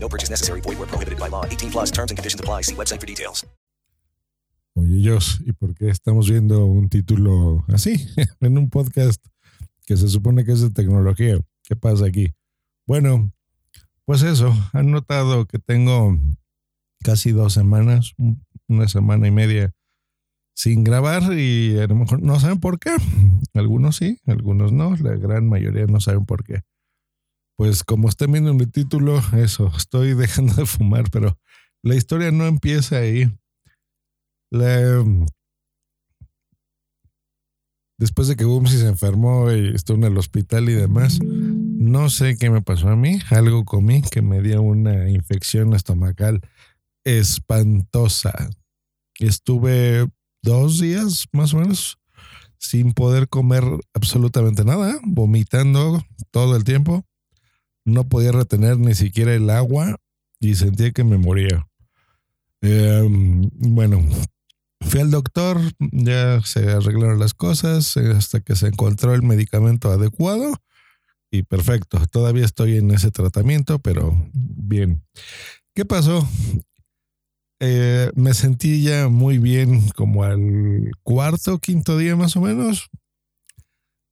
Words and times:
No 0.00 0.08
purchase 0.08 0.30
necessary. 0.30 0.60
Void 0.62 0.78
where 0.78 0.88
prohibited 0.88 1.18
by 1.18 1.28
law. 1.28 1.44
18 1.44 1.70
plus 1.70 1.90
terms 1.90 2.10
and 2.10 2.18
conditions 2.18 2.40
apply. 2.40 2.62
See 2.62 2.74
website 2.74 3.00
for 3.00 3.06
details. 3.06 3.44
Oye, 4.74 4.98
Dios, 4.98 5.40
¿y 5.44 5.52
por 5.52 5.74
qué 5.74 5.90
estamos 5.90 6.30
viendo 6.30 6.64
un 6.66 6.88
título 6.88 7.64
así 7.66 7.96
en 8.40 8.58
un 8.58 8.70
podcast 8.70 9.20
que 9.86 9.96
se 9.96 10.08
supone 10.08 10.44
que 10.44 10.52
es 10.52 10.60
de 10.60 10.70
tecnología? 10.70 11.36
¿Qué 11.64 11.74
pasa 11.74 12.06
aquí? 12.06 12.32
Bueno, 12.86 13.32
pues 14.04 14.22
eso, 14.22 14.54
han 14.72 14.92
notado 14.92 15.46
que 15.46 15.58
tengo 15.58 16.16
casi 17.00 17.32
dos 17.32 17.54
semanas, 17.54 18.14
una 18.68 18.86
semana 18.86 19.26
y 19.26 19.32
media 19.32 19.74
sin 20.54 20.84
grabar 20.84 21.22
y 21.36 21.78
a 21.78 21.86
lo 21.88 21.96
mejor 21.96 22.22
no 22.22 22.38
saben 22.38 22.60
por 22.60 22.78
qué. 22.78 22.96
Algunos 23.54 23.96
sí, 23.96 24.20
algunos 24.26 24.72
no, 24.72 24.96
la 24.96 25.16
gran 25.16 25.48
mayoría 25.48 25.86
no 25.86 25.98
saben 26.00 26.24
por 26.24 26.44
qué. 26.44 26.62
Pues 27.58 27.82
como 27.82 28.08
estén 28.08 28.30
viendo 28.30 28.52
en 28.52 28.60
el 28.60 28.70
título, 28.70 29.20
eso, 29.36 29.72
estoy 29.76 30.14
dejando 30.14 30.54
de 30.54 30.64
fumar, 30.64 31.10
pero 31.10 31.36
la 31.82 31.96
historia 31.96 32.30
no 32.30 32.46
empieza 32.46 32.98
ahí. 32.98 33.36
La, 34.50 35.04
después 37.98 38.28
de 38.28 38.36
que 38.36 38.44
Bumsy 38.44 38.78
se 38.78 38.86
enfermó 38.86 39.50
y 39.50 39.74
estuvo 39.74 39.96
en 39.96 40.04
el 40.04 40.18
hospital 40.18 40.68
y 40.68 40.74
demás, 40.74 41.18
no 41.20 42.08
sé 42.10 42.36
qué 42.36 42.48
me 42.48 42.62
pasó 42.62 42.90
a 42.90 42.96
mí. 42.96 43.18
Algo 43.30 43.64
comí 43.64 44.02
que 44.02 44.22
me 44.22 44.40
dio 44.40 44.62
una 44.62 45.10
infección 45.10 45.74
estomacal 45.74 46.40
espantosa. 47.04 48.50
Estuve 49.18 50.08
dos 50.44 50.78
días 50.78 51.26
más 51.32 51.54
o 51.54 51.58
menos 51.58 51.98
sin 52.58 52.92
poder 52.92 53.28
comer 53.28 53.64
absolutamente 53.94 54.64
nada, 54.64 55.00
vomitando 55.02 56.04
todo 56.30 56.56
el 56.56 56.62
tiempo. 56.62 57.07
No 57.88 58.06
podía 58.06 58.32
retener 58.32 58.78
ni 58.78 58.94
siquiera 58.94 59.34
el 59.34 59.48
agua 59.48 59.96
y 60.40 60.54
sentía 60.56 60.90
que 60.92 61.04
me 61.04 61.16
moría. 61.16 61.66
Em, 62.60 63.48
bueno, 63.54 64.04
fui 64.80 65.00
al 65.00 65.10
doctor, 65.10 65.58
ya 65.78 66.42
se 66.42 66.70
arreglaron 66.70 67.18
las 67.18 67.32
cosas 67.32 67.96
hasta 67.96 68.40
que 68.40 68.56
se 68.56 68.66
encontró 68.68 69.14
el 69.14 69.22
medicamento 69.22 69.90
adecuado 69.90 70.52
y 71.30 71.44
perfecto. 71.44 71.98
Todavía 72.10 72.44
estoy 72.44 72.76
en 72.76 72.90
ese 72.90 73.10
tratamiento, 73.10 73.78
pero 73.78 74.14
bien. 74.34 75.02
¿Qué 75.74 75.86
pasó? 75.86 76.28
Eh, 77.60 78.10
me 78.14 78.34
sentí 78.34 78.82
ya 78.82 79.08
muy 79.08 79.38
bien 79.38 79.88
como 79.96 80.24
al 80.24 80.90
cuarto, 81.02 81.58
quinto 81.58 81.96
día 81.96 82.16
más 82.16 82.36
o 82.36 82.42
menos. 82.42 82.90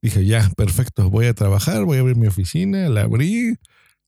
Dije, 0.07 0.25
ya, 0.25 0.49
perfecto, 0.55 1.09
voy 1.09 1.25
a 1.25 1.33
trabajar, 1.33 1.83
voy 1.83 1.97
a 1.97 1.99
abrir 1.99 2.15
mi 2.15 2.27
oficina, 2.27 2.87
la 2.87 3.01
abrí, 3.01 3.57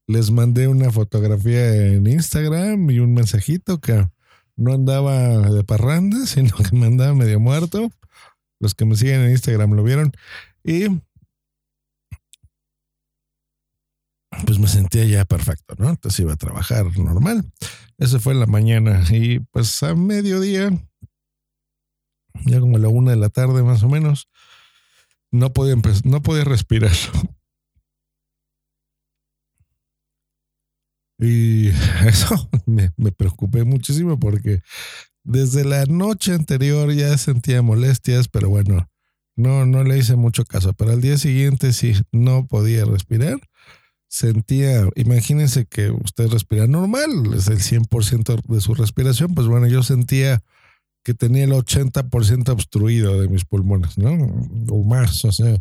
les 0.07 0.31
mandé 0.31 0.69
una 0.69 0.93
fotografía 0.93 1.75
en 1.87 2.07
Instagram 2.07 2.89
y 2.89 2.99
un 2.99 3.13
mensajito 3.13 3.81
que 3.81 4.07
no 4.55 4.73
andaba 4.73 5.51
de 5.51 5.61
parranda, 5.65 6.17
sino 6.25 6.55
que 6.55 6.73
me 6.73 6.85
andaba 6.85 7.13
medio 7.15 7.41
muerto. 7.41 7.91
Los 8.61 8.75
que 8.75 8.85
me 8.85 8.95
siguen 8.95 9.23
en 9.23 9.31
Instagram 9.31 9.73
lo 9.73 9.83
vieron. 9.83 10.13
Y 10.63 10.85
pues 14.45 14.57
me 14.57 14.69
sentía 14.69 15.03
ya 15.03 15.25
perfecto, 15.25 15.75
¿no? 15.77 15.89
Entonces 15.89 16.21
iba 16.21 16.31
a 16.31 16.37
trabajar 16.37 16.97
normal. 16.97 17.43
Eso 17.97 18.21
fue 18.21 18.31
en 18.31 18.39
la 18.39 18.45
mañana. 18.45 19.03
Y 19.11 19.39
pues 19.51 19.83
a 19.83 19.95
mediodía, 19.95 20.69
ya 22.45 22.61
como 22.61 22.77
a 22.77 22.79
la 22.79 22.87
una 22.87 23.11
de 23.11 23.17
la 23.17 23.27
tarde 23.27 23.63
más 23.63 23.83
o 23.83 23.89
menos, 23.89 24.29
no 25.31 25.53
podía, 25.53 25.75
no 26.03 26.21
podía 26.21 26.43
respirar. 26.43 26.91
Y 31.21 31.67
eso 32.07 32.49
me, 32.65 33.11
preocupé 33.11 33.65
muchísimo 33.65 34.17
porque 34.17 34.61
desde 35.25 35.65
la 35.65 35.83
noche 35.83 36.31
anterior 36.31 36.93
ya 36.93 37.17
sentía 37.17 37.61
molestias, 37.61 38.29
pero 38.29 38.47
bueno, 38.47 38.89
no, 39.35 39.65
no 39.65 39.83
le 39.83 39.97
hice 39.97 40.15
mucho 40.15 40.45
caso. 40.45 40.71
Pero 40.71 40.93
al 40.93 41.01
día 41.01 41.17
siguiente 41.17 41.73
sí, 41.73 41.91
no 42.13 42.47
podía 42.47 42.85
respirar 42.85 43.37
sentía, 44.09 44.89
imagínense 44.95 45.65
que 45.65 45.91
usted 45.91 46.27
respira 46.29 46.67
normal, 46.67 47.31
es 47.35 47.47
el 47.47 47.59
100% 47.59 48.41
de 48.47 48.59
su 48.59 48.73
respiración, 48.73 49.35
pues 49.35 49.47
bueno, 49.47 49.67
yo 49.67 49.83
sentía 49.83 50.41
que 51.09 51.15
tenía 51.15 51.43
el 51.43 51.53
80% 51.53 52.49
obstruido 52.49 53.19
de 53.19 53.27
mis 53.27 53.43
pulmones, 53.43 53.97
¿no? 53.97 54.11
O 54.69 54.83
más, 54.83 55.25
o 55.25 55.31
sea, 55.31 55.57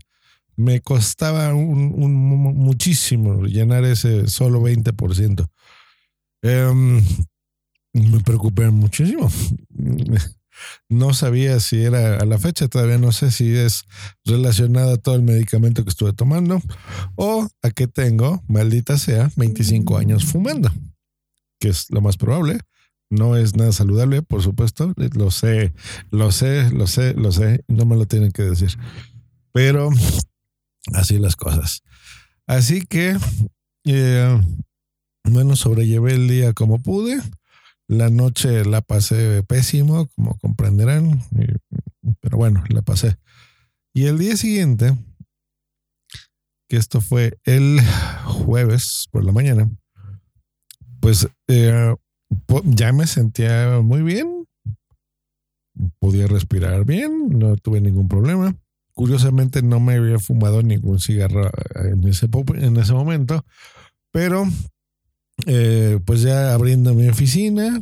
me 0.56 0.82
costaba 0.82 1.54
muchísimo 1.54 3.46
llenar 3.46 3.84
ese 3.84 4.26
solo 4.26 4.60
20%. 4.60 5.48
Em, 6.42 7.02
me 7.94 8.20
preocupé 8.20 8.68
muchísimo. 8.68 9.32
No 10.90 11.14
sabía 11.14 11.60
si 11.60 11.82
era 11.82 12.18
a 12.18 12.26
la 12.26 12.36
fecha, 12.36 12.68
todavía 12.68 12.98
no 12.98 13.12
sé 13.12 13.30
si 13.30 13.56
es 13.56 13.84
relacionado 14.26 14.94
a 14.94 14.96
todo 14.98 15.14
el 15.14 15.22
medicamento 15.22 15.82
que 15.82 15.90
estuve 15.90 16.12
tomando 16.12 16.60
o 17.14 17.48
a 17.62 17.70
que 17.70 17.86
tengo, 17.86 18.42
maldita 18.48 18.98
sea, 18.98 19.30
25 19.36 19.96
años 19.96 20.24
fumando, 20.26 20.70
que 21.58 21.68
es 21.68 21.86
lo 21.90 22.02
más 22.02 22.18
probable. 22.18 22.58
No 23.10 23.36
es 23.36 23.56
nada 23.56 23.72
saludable, 23.72 24.22
por 24.22 24.42
supuesto, 24.42 24.92
lo 24.96 25.30
sé, 25.30 25.72
lo 26.10 26.30
sé, 26.30 26.70
lo 26.70 26.86
sé, 26.86 27.14
lo 27.14 27.32
sé, 27.32 27.64
no 27.66 27.86
me 27.86 27.96
lo 27.96 28.06
tienen 28.06 28.32
que 28.32 28.42
decir. 28.42 28.70
Pero 29.52 29.90
así 30.92 31.18
las 31.18 31.36
cosas. 31.36 31.82
Así 32.46 32.84
que, 32.86 33.16
eh, 33.84 34.42
bueno, 35.24 35.56
sobrellevé 35.56 36.14
el 36.14 36.28
día 36.28 36.52
como 36.52 36.82
pude. 36.82 37.20
La 37.88 38.10
noche 38.10 38.66
la 38.66 38.82
pasé 38.82 39.42
pésimo, 39.42 40.08
como 40.08 40.36
comprenderán, 40.38 41.22
pero 42.20 42.36
bueno, 42.36 42.62
la 42.68 42.82
pasé. 42.82 43.16
Y 43.94 44.04
el 44.04 44.18
día 44.18 44.36
siguiente, 44.36 44.94
que 46.68 46.76
esto 46.76 47.00
fue 47.00 47.38
el 47.44 47.80
jueves 48.24 49.08
por 49.10 49.24
la 49.24 49.32
mañana, 49.32 49.70
pues 51.00 51.28
eh, 51.48 51.94
ya 52.64 52.92
me 52.92 53.06
sentía 53.06 53.80
muy 53.82 54.02
bien, 54.02 54.46
podía 55.98 56.26
respirar 56.26 56.84
bien, 56.84 57.38
no 57.38 57.56
tuve 57.56 57.80
ningún 57.80 58.08
problema. 58.08 58.56
Curiosamente 58.94 59.62
no 59.62 59.78
me 59.78 59.94
había 59.94 60.18
fumado 60.18 60.62
ningún 60.62 60.98
cigarro 60.98 61.50
en 61.74 62.06
ese, 62.08 62.28
en 62.56 62.76
ese 62.76 62.92
momento, 62.92 63.44
pero 64.10 64.44
eh, 65.46 66.00
pues 66.04 66.22
ya 66.22 66.52
abriendo 66.52 66.94
mi 66.94 67.08
oficina, 67.08 67.80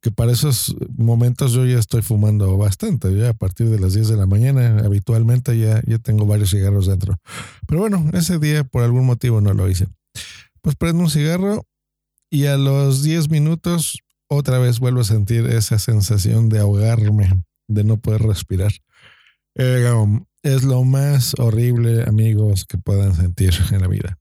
que 0.00 0.10
para 0.10 0.32
esos 0.32 0.76
momentos 0.96 1.52
yo 1.52 1.64
ya 1.64 1.78
estoy 1.78 2.02
fumando 2.02 2.56
bastante, 2.56 3.16
ya 3.16 3.30
a 3.30 3.34
partir 3.34 3.68
de 3.70 3.78
las 3.78 3.94
10 3.94 4.08
de 4.08 4.16
la 4.16 4.26
mañana 4.26 4.80
habitualmente 4.84 5.56
ya, 5.58 5.80
ya 5.86 5.98
tengo 5.98 6.26
varios 6.26 6.50
cigarros 6.50 6.86
dentro. 6.86 7.18
Pero 7.66 7.80
bueno, 7.80 8.08
ese 8.12 8.38
día 8.38 8.64
por 8.64 8.82
algún 8.82 9.06
motivo 9.06 9.40
no 9.40 9.54
lo 9.54 9.68
hice. 9.68 9.86
Pues 10.60 10.76
prendo 10.76 11.02
un 11.02 11.10
cigarro 11.10 11.66
y 12.32 12.46
a 12.46 12.56
los 12.56 13.02
10 13.02 13.28
minutos 13.28 13.98
otra 14.26 14.58
vez 14.58 14.80
vuelvo 14.80 15.02
a 15.02 15.04
sentir 15.04 15.44
esa 15.46 15.78
sensación 15.78 16.48
de 16.48 16.60
ahogarme, 16.60 17.44
de 17.68 17.84
no 17.84 17.98
poder 17.98 18.22
respirar. 18.22 18.72
Es 19.54 20.64
lo 20.64 20.82
más 20.82 21.34
horrible, 21.38 22.04
amigos, 22.04 22.64
que 22.64 22.78
puedan 22.78 23.14
sentir 23.14 23.52
en 23.70 23.82
la 23.82 23.86
vida. 23.86 24.18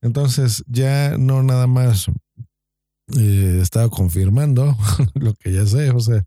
Entonces 0.00 0.64
ya 0.68 1.18
no 1.18 1.42
nada 1.42 1.66
más 1.66 2.06
eh, 3.18 3.58
estaba 3.60 3.90
confirmando 3.90 4.74
lo 5.14 5.34
que 5.34 5.52
ya 5.52 5.66
sé, 5.66 5.90
o 5.90 6.00
sea, 6.00 6.24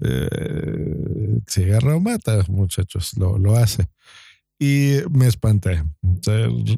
eh, 0.00 1.40
cigarro 1.48 1.98
mata, 1.98 2.44
muchachos, 2.46 3.16
lo, 3.16 3.36
lo 3.36 3.56
hace. 3.56 3.88
Y 4.58 4.96
me 5.10 5.28
espanté, 5.28 5.84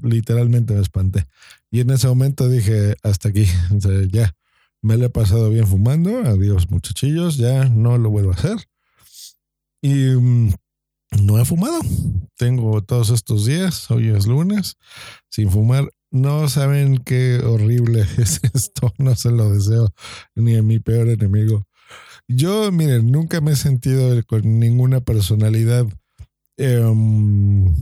literalmente 0.02 0.74
me 0.74 0.80
espanté. 0.80 1.26
Y 1.70 1.80
en 1.80 1.90
ese 1.90 2.08
momento 2.08 2.48
dije, 2.48 2.96
hasta 3.02 3.30
aquí, 3.30 3.46
ya, 4.10 4.34
me 4.82 4.96
lo 4.96 5.06
he 5.06 5.10
pasado 5.10 5.50
bien 5.50 5.66
fumando, 5.66 6.18
adiós 6.18 6.70
muchachillos, 6.70 7.36
ya 7.36 7.64
no 7.64 7.96
lo 7.96 8.10
vuelvo 8.10 8.32
a 8.32 8.34
hacer. 8.34 8.58
Y 9.80 9.94
mm, 9.94 10.52
no 11.22 11.38
he 11.38 11.44
fumado. 11.44 11.80
Tengo 12.36 12.82
todos 12.82 13.10
estos 13.10 13.46
días, 13.46 13.90
hoy 13.90 14.08
es 14.08 14.26
lunes, 14.26 14.76
sin 15.30 15.50
fumar 15.50 15.90
no 16.10 16.48
saben 16.48 16.98
qué 16.98 17.40
horrible 17.44 18.00
es 18.18 18.40
esto, 18.52 18.92
no 18.98 19.14
se 19.14 19.30
lo 19.30 19.52
deseo 19.52 19.92
ni 20.34 20.56
a 20.56 20.62
mi 20.62 20.78
peor 20.78 21.08
enemigo. 21.08 21.66
Yo, 22.28 22.70
miren, 22.70 23.10
nunca 23.10 23.40
me 23.40 23.52
he 23.52 23.56
sentido 23.56 24.20
con 24.26 24.60
ninguna 24.60 25.00
personalidad, 25.00 25.86
em, 26.60 27.74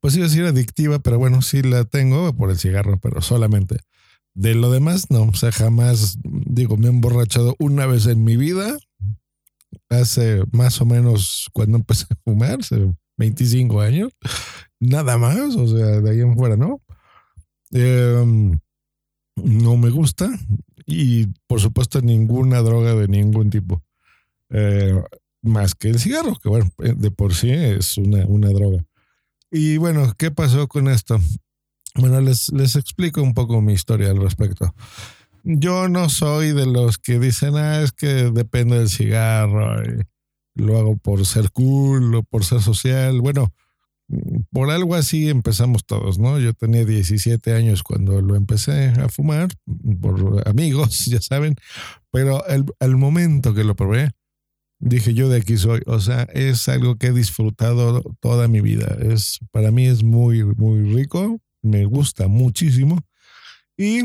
pues 0.00 0.14
iba 0.16 0.26
a 0.26 0.28
decir 0.28 0.44
adictiva, 0.44 0.98
pero 0.98 1.18
bueno, 1.18 1.42
sí 1.42 1.62
la 1.62 1.84
tengo 1.84 2.32
por 2.36 2.50
el 2.50 2.58
cigarro, 2.58 2.98
pero 3.00 3.22
solamente. 3.22 3.78
De 4.34 4.54
lo 4.54 4.70
demás, 4.70 5.10
no, 5.10 5.22
o 5.22 5.34
sea, 5.34 5.52
jamás, 5.52 6.18
digo, 6.22 6.76
me 6.76 6.86
he 6.86 6.90
emborrachado 6.90 7.54
una 7.58 7.86
vez 7.86 8.06
en 8.06 8.24
mi 8.24 8.36
vida, 8.36 8.78
hace 9.88 10.42
más 10.52 10.80
o 10.80 10.86
menos 10.86 11.48
cuando 11.52 11.78
empecé 11.78 12.06
a 12.10 12.16
fumar, 12.24 12.60
hace 12.60 12.94
25 13.16 13.80
años, 13.80 14.12
nada 14.80 15.18
más, 15.18 15.54
o 15.56 15.68
sea, 15.68 16.00
de 16.00 16.10
ahí 16.10 16.20
en 16.20 16.34
fuera, 16.36 16.56
¿no? 16.56 16.80
Em, 17.70 18.58
no 19.36 19.76
me 19.76 19.90
gusta 19.90 20.30
y 20.86 21.26
por 21.46 21.60
supuesto 21.60 22.00
ninguna 22.02 22.60
droga 22.60 22.94
de 22.94 23.08
ningún 23.08 23.50
tipo, 23.50 23.82
eh, 24.50 25.00
más 25.42 25.74
que 25.74 25.88
el 25.88 25.98
cigarro, 25.98 26.36
que 26.36 26.48
bueno, 26.48 26.72
de 26.78 27.10
por 27.10 27.34
sí 27.34 27.50
es 27.50 27.98
una, 27.98 28.24
una 28.26 28.48
droga. 28.48 28.84
Y 29.50 29.76
bueno, 29.76 30.14
¿qué 30.16 30.30
pasó 30.30 30.68
con 30.68 30.88
esto? 30.88 31.20
Bueno, 31.94 32.20
les, 32.20 32.50
les 32.52 32.76
explico 32.76 33.22
un 33.22 33.34
poco 33.34 33.60
mi 33.60 33.74
historia 33.74 34.10
al 34.10 34.20
respecto. 34.22 34.74
Yo 35.44 35.88
no 35.88 36.08
soy 36.08 36.52
de 36.52 36.66
los 36.66 36.98
que 36.98 37.18
dicen, 37.18 37.56
ah, 37.56 37.82
es 37.82 37.92
que 37.92 38.06
depende 38.06 38.78
del 38.78 38.88
cigarro, 38.88 39.82
lo 40.54 40.78
hago 40.78 40.96
por 40.96 41.26
ser 41.26 41.50
cool 41.50 42.14
o 42.14 42.22
por 42.22 42.44
ser 42.44 42.62
social. 42.62 43.20
Bueno, 43.20 43.52
por 44.50 44.70
algo 44.70 44.94
así 44.94 45.28
empezamos 45.28 45.84
todos, 45.84 46.18
¿no? 46.18 46.38
Yo 46.38 46.52
tenía 46.52 46.84
17 46.84 47.54
años 47.54 47.82
cuando 47.82 48.20
lo 48.20 48.36
empecé 48.36 48.88
a 48.88 49.08
fumar, 49.08 49.48
por 50.00 50.46
amigos, 50.46 51.04
ya 51.06 51.20
saben, 51.20 51.56
pero 52.10 52.46
el, 52.46 52.64
al 52.78 52.96
momento 52.96 53.54
que 53.54 53.64
lo 53.64 53.74
probé, 53.74 54.12
dije 54.82 55.14
yo 55.14 55.28
de 55.28 55.38
aquí 55.38 55.56
soy, 55.56 55.80
o 55.86 56.00
sea, 56.00 56.24
es 56.34 56.68
algo 56.68 56.96
que 56.96 57.06
he 57.08 57.12
disfrutado 57.12 58.02
toda 58.20 58.48
mi 58.48 58.60
vida. 58.60 58.96
Es, 59.00 59.38
para 59.52 59.70
mí 59.70 59.86
es 59.86 60.02
muy, 60.02 60.44
muy 60.44 60.92
rico, 60.92 61.40
me 61.62 61.84
gusta 61.84 62.26
muchísimo 62.26 63.00
y 63.76 64.02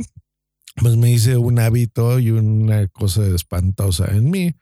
pues 0.76 0.96
me 0.96 1.12
hice 1.12 1.38
un 1.38 1.60
hábito 1.60 2.20
y 2.20 2.30
una 2.30 2.88
cosa 2.88 3.26
espantosa 3.26 4.06
en 4.12 4.30
mí, 4.30 4.56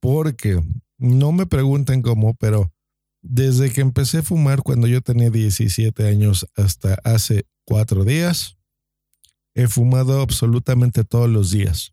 porque 0.00 0.62
no 0.96 1.32
me 1.32 1.44
pregunten 1.44 2.00
cómo, 2.00 2.34
pero 2.34 2.72
desde 3.20 3.70
que 3.70 3.82
empecé 3.82 4.18
a 4.18 4.22
fumar 4.22 4.62
cuando 4.62 4.86
yo 4.86 5.02
tenía 5.02 5.28
17 5.28 6.08
años 6.08 6.46
hasta 6.56 6.94
hace 7.04 7.44
cuatro 7.66 8.04
días, 8.04 8.56
he 9.54 9.68
fumado 9.68 10.22
absolutamente 10.22 11.04
todos 11.04 11.28
los 11.28 11.50
días. 11.50 11.92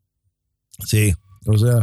Sí, 0.85 1.13
o 1.45 1.57
sea, 1.57 1.81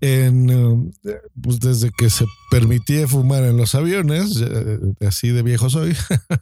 en, 0.00 0.92
pues 1.40 1.60
desde 1.60 1.90
que 1.90 2.10
se 2.10 2.24
permitía 2.50 3.06
fumar 3.06 3.44
en 3.44 3.56
los 3.56 3.74
aviones, 3.74 4.42
así 5.06 5.28
de 5.30 5.42
viejo 5.42 5.68
soy, 5.70 5.94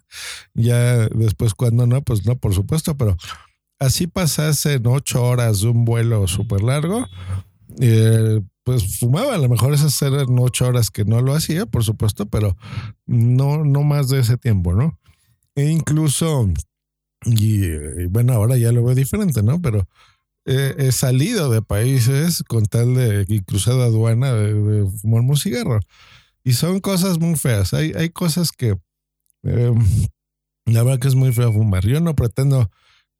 ya 0.54 1.08
después 1.08 1.54
cuando 1.54 1.86
no, 1.86 2.02
pues 2.02 2.24
no, 2.26 2.36
por 2.36 2.54
supuesto, 2.54 2.96
pero 2.96 3.16
así 3.78 4.06
pasase 4.06 4.74
en 4.74 4.86
ocho 4.86 5.24
horas 5.24 5.60
de 5.60 5.68
un 5.68 5.84
vuelo 5.84 6.26
súper 6.26 6.62
largo, 6.62 7.06
eh, 7.80 8.40
pues 8.64 8.98
fumaba. 8.98 9.34
A 9.34 9.38
lo 9.38 9.48
mejor 9.48 9.72
esas 9.72 10.00
eran 10.02 10.38
ocho 10.38 10.66
horas 10.66 10.90
que 10.90 11.04
no 11.04 11.20
lo 11.22 11.34
hacía, 11.34 11.66
por 11.66 11.84
supuesto, 11.84 12.26
pero 12.26 12.56
no, 13.06 13.64
no 13.64 13.82
más 13.82 14.08
de 14.08 14.20
ese 14.20 14.36
tiempo, 14.36 14.74
¿no? 14.74 14.98
E 15.54 15.70
incluso, 15.70 16.48
y, 17.24 18.06
bueno, 18.06 18.32
ahora 18.32 18.56
ya 18.56 18.72
lo 18.72 18.84
veo 18.84 18.94
diferente, 18.94 19.42
¿no? 19.42 19.60
Pero 19.60 19.88
he 20.48 20.92
salido 20.92 21.50
de 21.50 21.62
países 21.62 22.42
con 22.42 22.64
tal 22.66 22.94
de 22.94 23.24
y 23.28 23.40
cruzado 23.40 23.82
aduana 23.82 24.32
de, 24.32 24.86
fumar 25.00 25.22
un 25.22 25.36
cigarro. 25.36 25.80
Y 26.44 26.52
son 26.52 26.80
cosas 26.80 27.18
muy 27.18 27.36
feas. 27.36 27.74
Hay, 27.74 27.92
hay 27.94 28.08
cosas 28.08 28.52
que 28.52 28.78
em, 29.42 29.84
la 30.64 30.82
verdad 30.82 31.00
que 31.00 31.08
es 31.08 31.14
muy 31.14 31.32
feo 31.32 31.52
fumar. 31.52 31.86
Yo 31.86 32.00
no 32.00 32.14
pretendo 32.14 32.70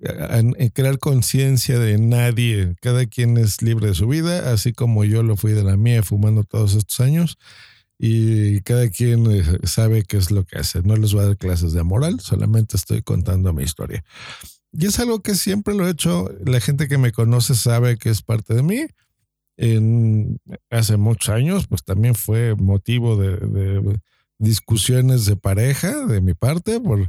en, 0.00 0.52
crear 0.70 0.98
conciencia 0.98 1.78
de 1.78 1.98
nadie. 1.98 2.76
Cada 2.80 3.06
quien 3.06 3.36
es 3.36 3.62
libre 3.62 3.88
de 3.88 3.94
su 3.94 4.08
vida, 4.08 4.52
así 4.52 4.72
como 4.72 5.04
yo 5.04 5.22
lo 5.22 5.36
fui 5.36 5.52
de 5.52 5.64
la 5.64 5.76
mía 5.76 6.02
fumando 6.02 6.44
todos 6.44 6.74
estos 6.74 7.00
años. 7.00 7.38
Y 7.98 8.60
cada 8.60 8.88
quien 8.90 9.31
eh, 9.31 9.42
sabe 9.64 10.04
qué 10.04 10.19
es 10.19 10.31
lo 10.31 10.44
que 10.44 10.58
hace. 10.58 10.82
No 10.82 10.96
les 10.96 11.12
voy 11.12 11.24
a 11.24 11.26
dar 11.28 11.36
clases 11.36 11.72
de 11.72 11.82
moral, 11.82 12.20
solamente 12.20 12.76
estoy 12.76 13.02
contando 13.02 13.52
mi 13.52 13.64
historia. 13.64 14.04
Y 14.78 14.86
es 14.86 14.98
algo 14.98 15.22
que 15.22 15.34
siempre 15.34 15.75
lo 15.75 15.86
he 15.86 15.90
hecho. 15.90 16.30
La 16.44 16.60
gente 16.60 16.88
que 16.88 16.98
me 16.98 17.12
conoce 17.12 17.54
sabe 17.54 17.98
que 17.98 18.10
es 18.10 18.22
parte 18.22 18.54
de 18.54 18.62
mí. 18.62 18.86
Hace 20.70 20.96
muchos 20.96 21.30
años, 21.30 21.66
pues 21.66 21.82
también 21.82 22.14
fue 22.14 22.54
motivo 22.54 23.16
de, 23.16 23.36
de 23.36 24.00
discusiones 24.38 25.26
de 25.26 25.36
pareja 25.36 26.06
de 26.06 26.20
mi 26.20 26.34
parte 26.34 26.80
por 26.80 27.08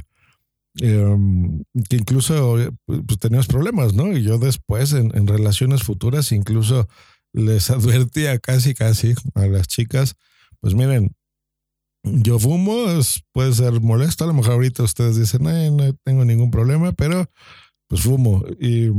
Em, 0.78 1.64
que 1.88 1.96
incluso 1.96 2.56
pues, 2.86 3.18
teníamos 3.18 3.48
problemas, 3.48 3.92
¿no? 3.94 4.16
Y 4.16 4.22
yo 4.22 4.38
después, 4.38 4.92
en, 4.92 5.10
en, 5.16 5.26
relaciones 5.26 5.82
futuras, 5.82 6.30
incluso 6.30 6.88
les 7.32 7.70
advertía 7.70 8.38
casi, 8.38 8.74
casi 8.74 9.14
a 9.34 9.46
las 9.46 9.66
chicas, 9.66 10.14
pues 10.60 10.74
miren, 10.74 11.12
yo 12.02 12.38
fumo, 12.38 12.86
puede 13.32 13.52
ser 13.52 13.80
molesto, 13.80 14.24
a 14.24 14.26
lo 14.26 14.34
mejor 14.34 14.52
ahorita 14.52 14.82
ustedes 14.82 15.16
dicen, 15.16 15.42
no 15.76 15.92
tengo 16.04 16.24
ningún 16.24 16.50
problema, 16.50 16.92
pero 16.92 17.30
pues 17.88 18.02
fumo. 18.02 18.44
Y, 18.60 18.90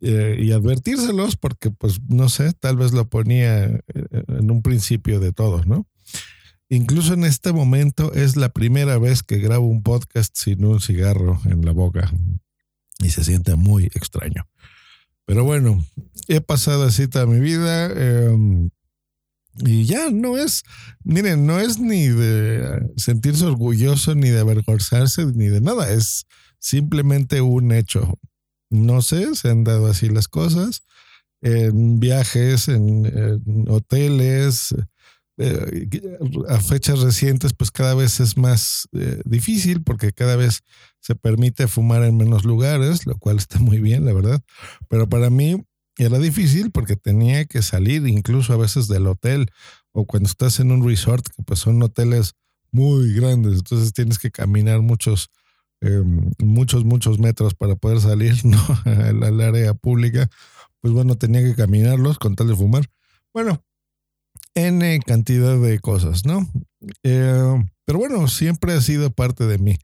eh, 0.00 0.52
advertírselos 0.54 1.36
porque, 1.36 1.70
pues, 1.70 2.00
no 2.08 2.28
sé, 2.28 2.52
tal 2.52 2.76
vez 2.76 2.92
lo 2.92 3.08
ponía 3.08 3.64
eh, 3.64 3.80
en 4.28 4.50
un 4.50 4.62
principio 4.62 5.20
de 5.20 5.32
todo, 5.32 5.64
¿no? 5.64 5.86
Incluso 6.68 7.14
en 7.14 7.24
este 7.24 7.52
momento 7.52 8.12
es 8.12 8.36
la 8.36 8.48
primera 8.48 8.98
vez 8.98 9.22
que 9.22 9.38
grabo 9.38 9.66
un 9.66 9.82
podcast 9.82 10.36
sin 10.36 10.64
un 10.64 10.80
cigarro 10.80 11.40
en 11.44 11.64
la 11.64 11.72
boca 11.72 12.12
y 12.98 13.10
se 13.10 13.22
siente 13.22 13.54
muy 13.54 13.84
extraño. 13.94 14.48
Pero 15.26 15.44
bueno, 15.44 15.84
he 16.28 16.40
pasado 16.40 16.84
así 16.84 17.08
toda 17.08 17.26
mi 17.26 17.40
vida 17.40 17.86
em, 17.86 18.70
y 19.58 19.84
ya 19.84 20.10
no 20.10 20.36
es, 20.36 20.62
miren, 21.04 21.46
no 21.46 21.60
es 21.60 21.78
ni 21.78 22.08
de 22.08 22.80
sentirse 22.96 23.44
orgulloso, 23.44 24.14
ni 24.14 24.30
de 24.30 24.40
avergonzarse, 24.40 25.26
ni 25.26 25.46
de 25.46 25.60
nada, 25.60 25.92
es 25.92 26.26
simplemente 26.58 27.40
un 27.40 27.72
hecho. 27.72 28.18
No 28.70 29.02
sé, 29.02 29.34
se 29.34 29.50
han 29.50 29.64
dado 29.64 29.86
así 29.86 30.08
las 30.08 30.28
cosas 30.28 30.82
en 31.44 32.00
viajes, 32.00 32.68
en 32.68 33.66
hoteles, 33.68 34.74
eh, 35.36 35.88
a 36.48 36.60
fechas 36.60 37.00
recientes, 37.00 37.52
pues 37.52 37.70
cada 37.70 37.94
vez 37.94 38.20
es 38.20 38.36
más 38.36 38.88
eh, 38.92 39.20
difícil 39.24 39.82
porque 39.82 40.12
cada 40.12 40.36
vez 40.36 40.60
se 41.00 41.16
permite 41.16 41.66
fumar 41.66 42.04
en 42.04 42.16
menos 42.16 42.44
lugares, 42.44 43.04
lo 43.04 43.18
cual 43.18 43.36
está 43.36 43.58
muy 43.58 43.80
bien, 43.80 44.04
la 44.04 44.12
verdad. 44.12 44.40
Pero 44.88 45.08
para 45.08 45.30
mí 45.30 45.62
era 45.96 46.18
difícil 46.18 46.70
porque 46.70 46.96
tenía 46.96 47.44
que 47.44 47.62
salir 47.62 48.06
incluso 48.06 48.52
a 48.52 48.56
veces 48.56 48.88
del 48.88 49.06
hotel 49.06 49.50
o 49.92 50.06
cuando 50.06 50.28
estás 50.28 50.58
en 50.60 50.72
un 50.72 50.86
resort, 50.86 51.26
que 51.28 51.42
pues 51.42 51.60
son 51.60 51.82
hoteles 51.82 52.34
muy 52.72 53.14
grandes, 53.14 53.58
entonces 53.58 53.92
tienes 53.92 54.18
que 54.18 54.32
caminar 54.32 54.80
muchos, 54.80 55.30
em, 55.80 56.32
muchos, 56.38 56.84
muchos 56.84 57.20
metros 57.20 57.54
para 57.54 57.76
poder 57.76 58.00
salir 58.00 58.34
¿no? 58.44 58.58
al, 58.84 59.40
área 59.40 59.74
pública. 59.74 60.28
Pues 60.80 60.92
bueno, 60.92 61.16
tenía 61.16 61.42
que 61.42 61.54
caminarlos 61.54 62.18
con 62.18 62.34
tal 62.34 62.48
de 62.48 62.56
fumar. 62.56 62.90
Bueno, 63.32 63.64
N 64.54 65.00
cantidad 65.06 65.58
de 65.58 65.78
cosas, 65.78 66.26
¿no? 66.26 66.48
Eh, 67.02 67.64
pero 67.84 67.98
bueno, 67.98 68.28
siempre 68.28 68.72
ha 68.72 68.80
sido 68.80 69.10
parte 69.10 69.46
de 69.46 69.58
mí. 69.58 69.78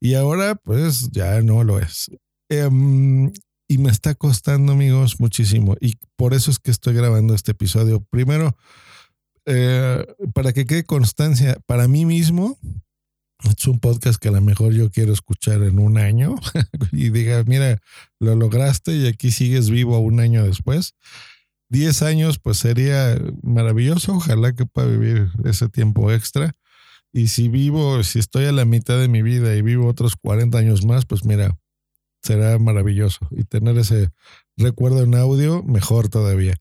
Y 0.00 0.14
ahora, 0.14 0.54
pues 0.54 1.10
ya 1.10 1.42
no 1.42 1.62
lo 1.62 1.78
es. 1.78 2.10
Em, 2.48 3.30
y 3.70 3.78
me 3.78 3.88
está 3.88 4.16
costando, 4.16 4.72
amigos, 4.72 5.20
muchísimo. 5.20 5.76
Y 5.80 5.94
por 6.16 6.34
eso 6.34 6.50
es 6.50 6.58
que 6.58 6.72
estoy 6.72 6.92
grabando 6.92 7.36
este 7.36 7.52
episodio. 7.52 8.04
Primero, 8.10 8.56
eh, 9.46 10.04
para 10.34 10.52
que 10.52 10.66
quede 10.66 10.82
constancia, 10.82 11.56
para 11.66 11.86
mí 11.86 12.04
mismo, 12.04 12.58
es 13.56 13.68
un 13.68 13.78
podcast 13.78 14.20
que 14.20 14.26
a 14.26 14.32
lo 14.32 14.40
mejor 14.40 14.72
yo 14.72 14.90
quiero 14.90 15.12
escuchar 15.12 15.62
en 15.62 15.78
un 15.78 15.98
año 15.98 16.34
y 16.90 17.10
diga, 17.10 17.44
mira, 17.44 17.78
lo 18.18 18.34
lograste 18.34 18.96
y 18.96 19.06
aquí 19.06 19.30
sigues 19.30 19.70
vivo 19.70 20.00
un 20.00 20.18
año 20.18 20.42
después. 20.42 20.96
10 21.68 22.02
años, 22.02 22.40
pues 22.40 22.58
sería 22.58 23.16
maravilloso. 23.40 24.14
Ojalá 24.14 24.52
que 24.52 24.66
pueda 24.66 24.88
vivir 24.88 25.28
ese 25.44 25.68
tiempo 25.68 26.10
extra. 26.10 26.54
Y 27.12 27.28
si 27.28 27.48
vivo, 27.48 28.02
si 28.02 28.18
estoy 28.18 28.46
a 28.46 28.52
la 28.52 28.64
mitad 28.64 28.98
de 28.98 29.06
mi 29.06 29.22
vida 29.22 29.54
y 29.54 29.62
vivo 29.62 29.86
otros 29.86 30.16
40 30.16 30.58
años 30.58 30.84
más, 30.84 31.06
pues 31.06 31.24
mira, 31.24 31.56
será 32.22 32.58
maravilloso. 32.58 33.26
Y 33.30 33.44
tener 33.44 33.78
ese 33.78 34.10
recuerdo 34.56 35.02
en 35.02 35.14
audio, 35.14 35.62
mejor 35.62 36.08
todavía. 36.08 36.56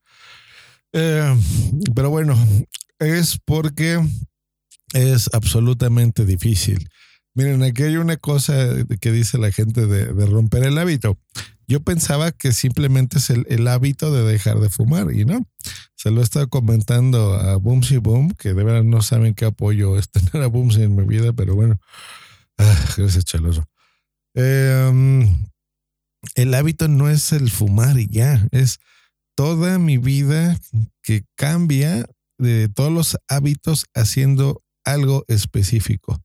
Eh, 0.93 1.35
pero 1.95 2.09
bueno, 2.09 2.37
es 2.99 3.39
porque 3.45 3.99
es 4.93 5.29
absolutamente 5.33 6.25
difícil. 6.25 6.89
Miren, 7.35 7.63
aquí 7.63 7.83
hay 7.83 7.97
una 7.97 8.17
cosa 8.17 8.53
que 8.99 9.11
dice 9.11 9.37
la 9.37 9.51
gente 9.51 9.85
de, 9.85 10.25
romper 10.25 10.63
el 10.63 10.77
hábito. 10.77 11.17
Yo 11.67 11.81
pensaba 11.81 12.31
que 12.31 12.51
simplemente 12.51 13.19
es 13.19 13.29
el, 13.29 13.67
hábito 13.67 14.11
de 14.11 14.23
dejar 14.23 14.59
de 14.59 14.69
fumar 14.69 15.13
y 15.13 15.25
no. 15.25 15.47
se 15.95 16.09
lo 16.09 16.21
he 16.21 16.23
estado 16.23 16.49
comentando 16.49 17.35
a 17.35 17.55
Boomsy 17.57 17.97
Boom, 17.97 18.31
que 18.31 18.53
de 18.53 18.63
verdad 18.63 18.83
no 18.83 19.03
saben 19.03 19.35
qué 19.35 19.45
apoyo 19.45 19.97
es 19.97 20.09
tener 20.11 20.43
a 20.43 20.47
Boomsy 20.47 20.81
en 20.81 20.95
mi 20.95 21.03
vida, 21.03 21.31
pero 21.31 21.55
bueno, 21.55 21.79
ah, 22.57 22.85
gracias, 22.97 23.25
chaloso. 23.25 23.63
Em, 24.39 25.49
el 26.35 26.53
hábito 26.53 26.87
no 26.87 27.09
es 27.09 27.33
el 27.33 27.49
fumar 27.51 27.99
y 27.99 28.07
ya, 28.07 28.47
es 28.51 28.79
toda 29.35 29.79
mi 29.79 29.97
vida 29.97 30.57
que 31.03 31.25
cambia 31.35 32.05
de 32.37 32.69
todos 32.69 32.91
los 32.91 33.17
hábitos 33.27 33.85
haciendo 33.93 34.63
algo 34.85 35.25
específico. 35.27 36.21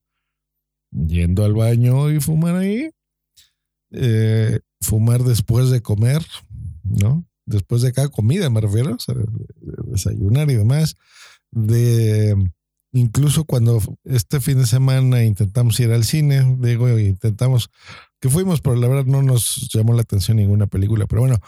Yendo 0.92 1.44
al 1.44 1.54
baño 1.54 2.12
y 2.12 2.20
fumar 2.20 2.54
ahí. 2.54 2.90
Eh, 3.90 4.60
fumar 4.80 5.24
después 5.24 5.70
de 5.70 5.82
comer, 5.82 6.24
¿no? 6.84 7.26
Después 7.46 7.82
de 7.82 7.92
cada 7.92 8.08
comida, 8.08 8.48
me 8.48 8.60
refiero, 8.60 8.96
desayunar 9.86 10.50
y 10.50 10.54
demás. 10.54 10.96
De 11.50 12.36
incluso 12.94 13.44
cuando 13.44 13.80
este 14.04 14.40
fin 14.40 14.58
de 14.58 14.66
semana 14.66 15.22
intentamos 15.22 15.78
ir 15.80 15.92
al 15.92 16.04
cine, 16.04 16.56
digo, 16.60 16.98
intentamos 16.98 17.70
que 18.20 18.30
fuimos, 18.30 18.62
pero 18.62 18.76
la 18.76 18.88
verdad 18.88 19.04
no 19.04 19.22
nos 19.22 19.68
llamó 19.72 19.92
la 19.92 20.02
atención 20.02 20.38
ninguna 20.38 20.66
película. 20.66 21.06
Pero 21.06 21.22
bueno, 21.22 21.38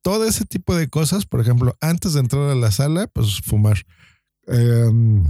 todo 0.00 0.24
ese 0.24 0.46
tipo 0.46 0.74
de 0.74 0.88
cosas, 0.88 1.26
por 1.26 1.40
ejemplo, 1.40 1.76
antes 1.80 2.14
de 2.14 2.20
entrar 2.20 2.48
a 2.48 2.54
la 2.54 2.70
sala, 2.70 3.06
pues 3.08 3.40
fumar. 3.42 3.82
Em, 4.46 5.24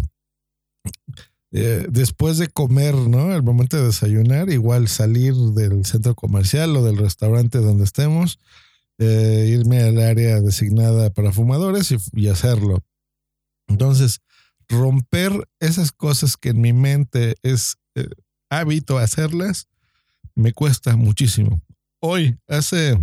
eh, 1.53 1.87
después 1.89 2.39
de 2.39 2.49
comer, 2.49 2.95
¿no? 2.95 3.35
El 3.35 3.43
momento 3.43 3.77
de 3.79 3.87
desayunar, 3.87 4.51
igual 4.51 4.89
salir 4.89 5.35
del 5.35 5.85
centro 5.87 6.15
comercial 6.15 6.77
o 6.77 6.85
del 6.85 6.99
restaurante 6.99 7.59
donde 7.59 7.85
estemos, 7.85 8.39
eh, 8.99 9.47
irme 9.49 9.83
al 9.83 10.01
área 10.01 10.41
designada 10.41 11.11
para 11.11 11.33
fumadores 11.33 11.95
y, 12.13 12.29
hacerlo. 12.29 12.83
Entonces, 13.69 14.21
romper 14.69 15.49
esas 15.61 15.93
cosas 15.93 16.37
que 16.37 16.51
en 16.51 16.61
mi 16.61 16.73
mente 16.73 17.37
es 17.43 17.77
eh, 17.95 18.09
hábito 18.51 18.99
hacerlas, 18.99 19.69
me 20.35 20.53
cuesta 20.53 20.97
muchísimo. 20.97 21.63
Hoy, 22.01 22.37
hace 22.49 22.99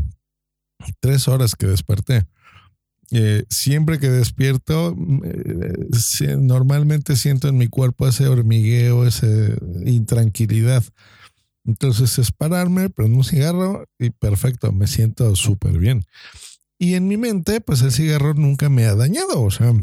tres 1.00 1.28
horas 1.28 1.56
que 1.56 1.68
desperté, 1.68 2.26
eh, 3.12 3.46
siempre 3.50 4.00
que 4.00 4.10
despierto, 4.10 4.96
eh, 5.24 6.36
normalmente 6.38 7.16
siento 7.16 7.48
en 7.48 7.58
mi 7.58 7.68
cuerpo 7.68 8.08
ese 8.08 8.28
hormigueo, 8.28 9.06
esa 9.06 9.28
intranquilidad. 9.86 10.84
Entonces 11.66 12.18
es 12.18 12.32
pararme, 12.32 12.90
prendo 12.90 13.18
un 13.18 13.24
cigarro 13.24 13.86
y 14.00 14.10
perfecto, 14.10 14.72
me 14.72 14.88
siento 14.88 15.36
súper 15.36 15.78
bien. 15.78 16.06
Y 16.80 16.96
en 16.96 17.08
mi 17.08 17.18
mente, 17.18 17.62
pues 17.62 17.82
el 17.82 17.92
cigarro 17.92 18.34
nunca 18.34 18.68
me 18.70 18.86
ha 18.86 18.96
dañado, 18.96 19.42
o 19.42 19.52
sea, 19.52 19.74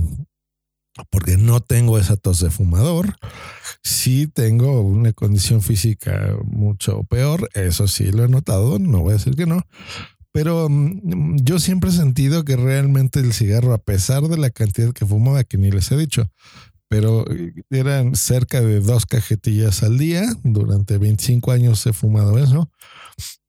porque 1.11 1.37
no 1.37 1.61
tengo 1.61 1.99
esa 1.99 2.17
tos 2.17 2.41
de 2.41 2.51
fumador. 2.51 3.17
Sí 3.83 4.27
tengo 4.27 4.83
una 4.83 5.13
condición 5.13 5.63
física 5.63 6.37
mucho 6.45 7.05
peor, 7.05 7.49
eso 7.55 7.89
sí 7.89 8.13
lo 8.13 8.25
he 8.25 8.29
notado, 8.29 8.79
no 8.79 9.01
voy 9.01 9.13
a 9.13 9.17
decir 9.17 9.37
que 9.37 9.47
no, 9.47 9.65
pero 10.33 10.69
mm, 10.69 11.37
yo 11.43 11.59
siempre 11.59 11.91
he 11.91 11.93
sentido 11.93 12.45
que 12.45 12.57
realmente 12.57 13.21
el 13.21 13.33
cigarro, 13.33 13.73
a 13.73 13.79
pesar 13.79 14.23
de 14.25 14.37
la 14.37 14.51
cantidad 14.51 14.93
que 14.93 15.07
fumaba, 15.07 15.45
que 15.45 15.59
ni 15.59 15.71
les 15.71 15.91
he 15.91 15.97
dicho, 15.97 16.31
pero 16.89 17.25
eh, 17.31 17.53
eran 17.71 18.15
cerca 18.17 18.61
de 18.61 18.81
dos 18.81 19.07
cajetillas 19.07 19.83
al 19.83 19.99
día, 19.99 20.25
durante 20.45 20.99
25 20.99 21.53
años 21.53 21.87
he 21.87 21.93
fumado 21.93 22.39
eso, 22.39 22.71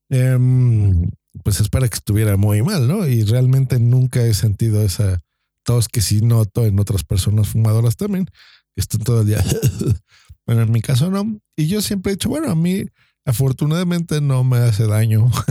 em, 0.10 1.10
pues 1.44 1.60
es 1.60 1.70
para 1.70 1.88
que 1.88 1.96
estuviera 1.96 2.38
muy 2.38 2.62
mal, 2.62 2.88
¿no? 2.88 3.08
Y 3.08 3.24
realmente 3.24 3.80
nunca 3.80 4.24
he 4.26 4.34
sentido 4.34 4.82
esa 4.82 5.22
tos 5.64 5.88
que 5.88 6.02
sí 6.02 6.22
noto 6.22 6.66
en 6.66 6.80
otras 6.80 7.04
personas 7.04 7.50
fumadoras 7.50 7.96
también, 7.96 8.26
que 8.26 8.82
están 8.82 9.02
todo 9.02 9.22
el 9.22 9.28
día. 9.28 9.44
bueno, 10.46 10.64
en 10.64 10.72
mi 10.72 10.82
caso 10.82 11.10
no. 11.10 11.40
Y 11.56 11.68
yo 11.68 11.82
siempre 11.82 12.12
he 12.12 12.16
dicho, 12.16 12.30
bueno, 12.30 12.52
a 12.52 12.56
mí 12.56 12.86
afortunadamente 13.26 14.22
no 14.22 14.44
me 14.44 14.58
hace 14.58 14.88
daño. 14.88 15.30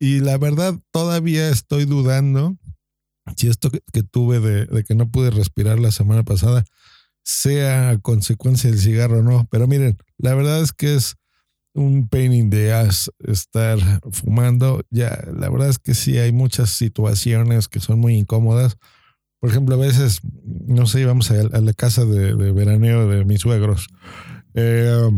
Y 0.00 0.20
la 0.20 0.38
verdad, 0.38 0.78
todavía 0.92 1.48
estoy 1.48 1.84
dudando 1.84 2.56
si 3.36 3.48
esto 3.48 3.70
que, 3.70 4.02
tuve 4.02 4.40
de, 4.40 4.84
que 4.84 4.94
no 4.94 5.10
pude 5.10 5.30
respirar 5.30 5.78
la 5.78 5.90
semana 5.90 6.22
pasada 6.22 6.64
sea 7.24 7.98
consecuencia 8.00 8.70
del 8.70 8.78
cigarro 8.78 9.18
o 9.18 9.22
no. 9.22 9.46
Pero 9.50 9.66
miren, 9.66 9.98
la 10.16 10.34
verdad 10.34 10.62
es 10.62 10.72
que 10.72 10.94
es 10.94 11.16
un 11.78 12.08
pain 12.08 12.32
in 12.32 12.50
the 12.50 12.72
ass 12.72 13.10
estar 13.26 13.78
fumando. 14.10 14.82
Ya, 14.90 15.24
la 15.34 15.48
verdad 15.48 15.68
es 15.68 15.78
que 15.78 15.94
sí 15.94 16.18
hay 16.18 16.32
muchas 16.32 16.70
situaciones 16.70 17.68
que 17.68 17.80
son 17.80 17.98
muy 17.98 18.16
incómodas. 18.16 18.76
Por 19.40 19.50
ejemplo, 19.50 19.76
a 19.76 19.78
veces, 19.78 20.20
no 20.66 20.86
sé, 20.86 21.00
íbamos 21.00 21.30
a, 21.30 21.42
la 21.60 21.72
casa 21.72 22.04
de, 22.04 22.34
veraneo 22.52 23.08
de 23.08 23.24
mis 23.24 23.40
suegros. 23.40 23.88
Eh, 24.54 25.10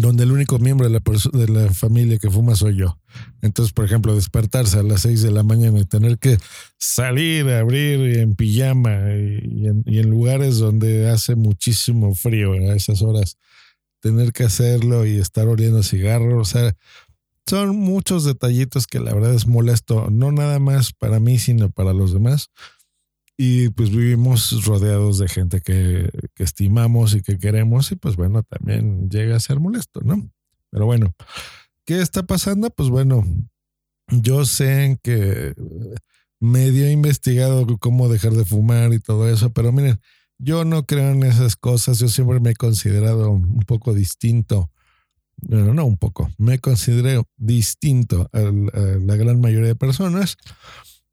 donde 0.00 0.24
el 0.24 0.32
único 0.32 0.58
miembro 0.58 0.88
de 0.88 0.92
la, 0.92 1.02
de 1.32 1.48
la 1.48 1.72
familia 1.72 2.18
que 2.18 2.30
fuma 2.30 2.54
soy 2.54 2.76
yo. 2.76 2.98
Entonces, 3.42 3.72
por 3.72 3.84
ejemplo, 3.84 4.14
despertarse 4.14 4.78
a 4.78 4.82
las 4.82 5.02
6 5.02 5.22
de 5.22 5.30
la 5.30 5.42
mañana 5.42 5.78
y 5.80 5.84
tener 5.84 6.18
que 6.18 6.38
salir 6.78 7.48
a 7.48 7.60
abrir 7.60 8.18
en 8.18 8.34
pijama 8.34 8.96
y, 9.14 9.66
en, 9.66 10.10
lugares 10.10 10.58
donde 10.58 11.08
hace 11.08 11.34
muchísimo 11.34 12.14
frío 12.14 12.52
a 12.52 12.74
esas 12.74 13.02
horas, 13.02 13.36
tener 14.00 14.32
que 14.32 14.44
hacerlo 14.44 15.06
y 15.06 15.18
estar 15.18 15.48
oliendo 15.48 15.82
cigarro, 15.82 16.40
o 16.40 16.44
sea, 16.44 16.74
son 17.46 17.76
muchos 17.76 18.24
detallitos 18.24 18.86
que 18.86 19.00
la 19.00 19.14
verdad 19.14 19.34
es 19.34 19.46
molesto, 19.46 20.08
no 20.10 20.32
nada 20.32 20.58
más 20.58 20.92
para 20.92 21.18
mí, 21.18 21.38
sino 21.38 21.70
para 21.70 21.94
los 21.94 22.12
demás. 22.12 22.50
Y 23.38 23.70
pues 23.70 23.90
vivimos 23.90 24.64
rodeados 24.66 25.18
de 25.18 25.28
gente 25.28 25.60
que, 25.60 26.10
que 26.34 26.42
estimamos 26.42 27.14
y 27.14 27.22
que 27.22 27.38
queremos 27.38 27.90
y 27.92 27.96
pues 27.96 28.16
bueno, 28.16 28.42
también 28.42 29.08
llega 29.08 29.36
a 29.36 29.40
ser 29.40 29.60
molesto, 29.60 30.00
¿no? 30.02 30.30
Pero 30.70 30.86
bueno, 30.86 31.14
¿qué 31.84 32.02
está 32.02 32.24
pasando? 32.24 32.68
Pues 32.70 32.90
bueno, 32.90 33.24
yo 34.08 34.44
sé 34.44 34.98
que 35.02 35.54
medio 36.40 36.86
he 36.86 36.92
investigado 36.92 37.66
cómo 37.78 38.08
dejar 38.08 38.32
de 38.32 38.44
fumar 38.44 38.92
y 38.92 38.98
todo 38.98 39.28
eso, 39.28 39.50
pero 39.52 39.72
miren, 39.72 40.00
yo 40.38 40.64
no 40.64 40.86
creo 40.86 41.10
en 41.10 41.22
esas 41.24 41.56
cosas, 41.56 41.98
yo 41.98 42.08
siempre 42.08 42.40
me 42.40 42.50
he 42.50 42.56
considerado 42.56 43.30
un 43.30 43.60
poco 43.60 43.94
distinto. 43.94 44.70
Bueno, 45.40 45.72
no 45.72 45.84
un 45.84 45.96
poco, 45.96 46.30
me 46.36 46.58
considero 46.58 47.28
distinto 47.36 48.28
a 48.32 48.40
la 48.40 49.16
gran 49.16 49.40
mayoría 49.40 49.68
de 49.68 49.76
personas 49.76 50.36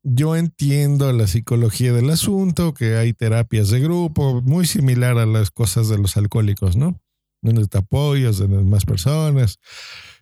yo 0.07 0.35
entiendo 0.35 1.11
la 1.13 1.25
psicología 1.25 1.91
del 1.91 2.11
asunto, 2.11 2.75
que 2.75 2.95
hay 2.95 3.13
terapias 3.13 3.71
de 3.71 3.79
grupo, 3.79 4.41
muy 4.43 4.67
similar 4.67 5.17
a 5.17 5.25
las 5.25 5.49
cosas 5.49 5.89
de 5.89 5.97
los 5.97 6.15
alcohólicos, 6.15 6.77
¿no? 6.77 7.01
Donde 7.41 7.67
te 7.67 7.79
apoyas 7.79 8.37
de 8.37 8.47
más 8.47 8.85
personas, 8.85 9.57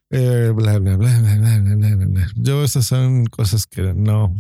eh, 0.10 0.54
bla, 0.56 0.80
bla, 0.80 0.96
bla, 0.96 1.20
bla, 1.20 1.38
bla, 1.38 1.76
bla, 1.76 1.96
bla, 1.96 2.28
Yo 2.36 2.64
esas 2.64 2.86
son 2.86 3.26
cosas 3.26 3.68
que 3.68 3.94
no 3.94 4.34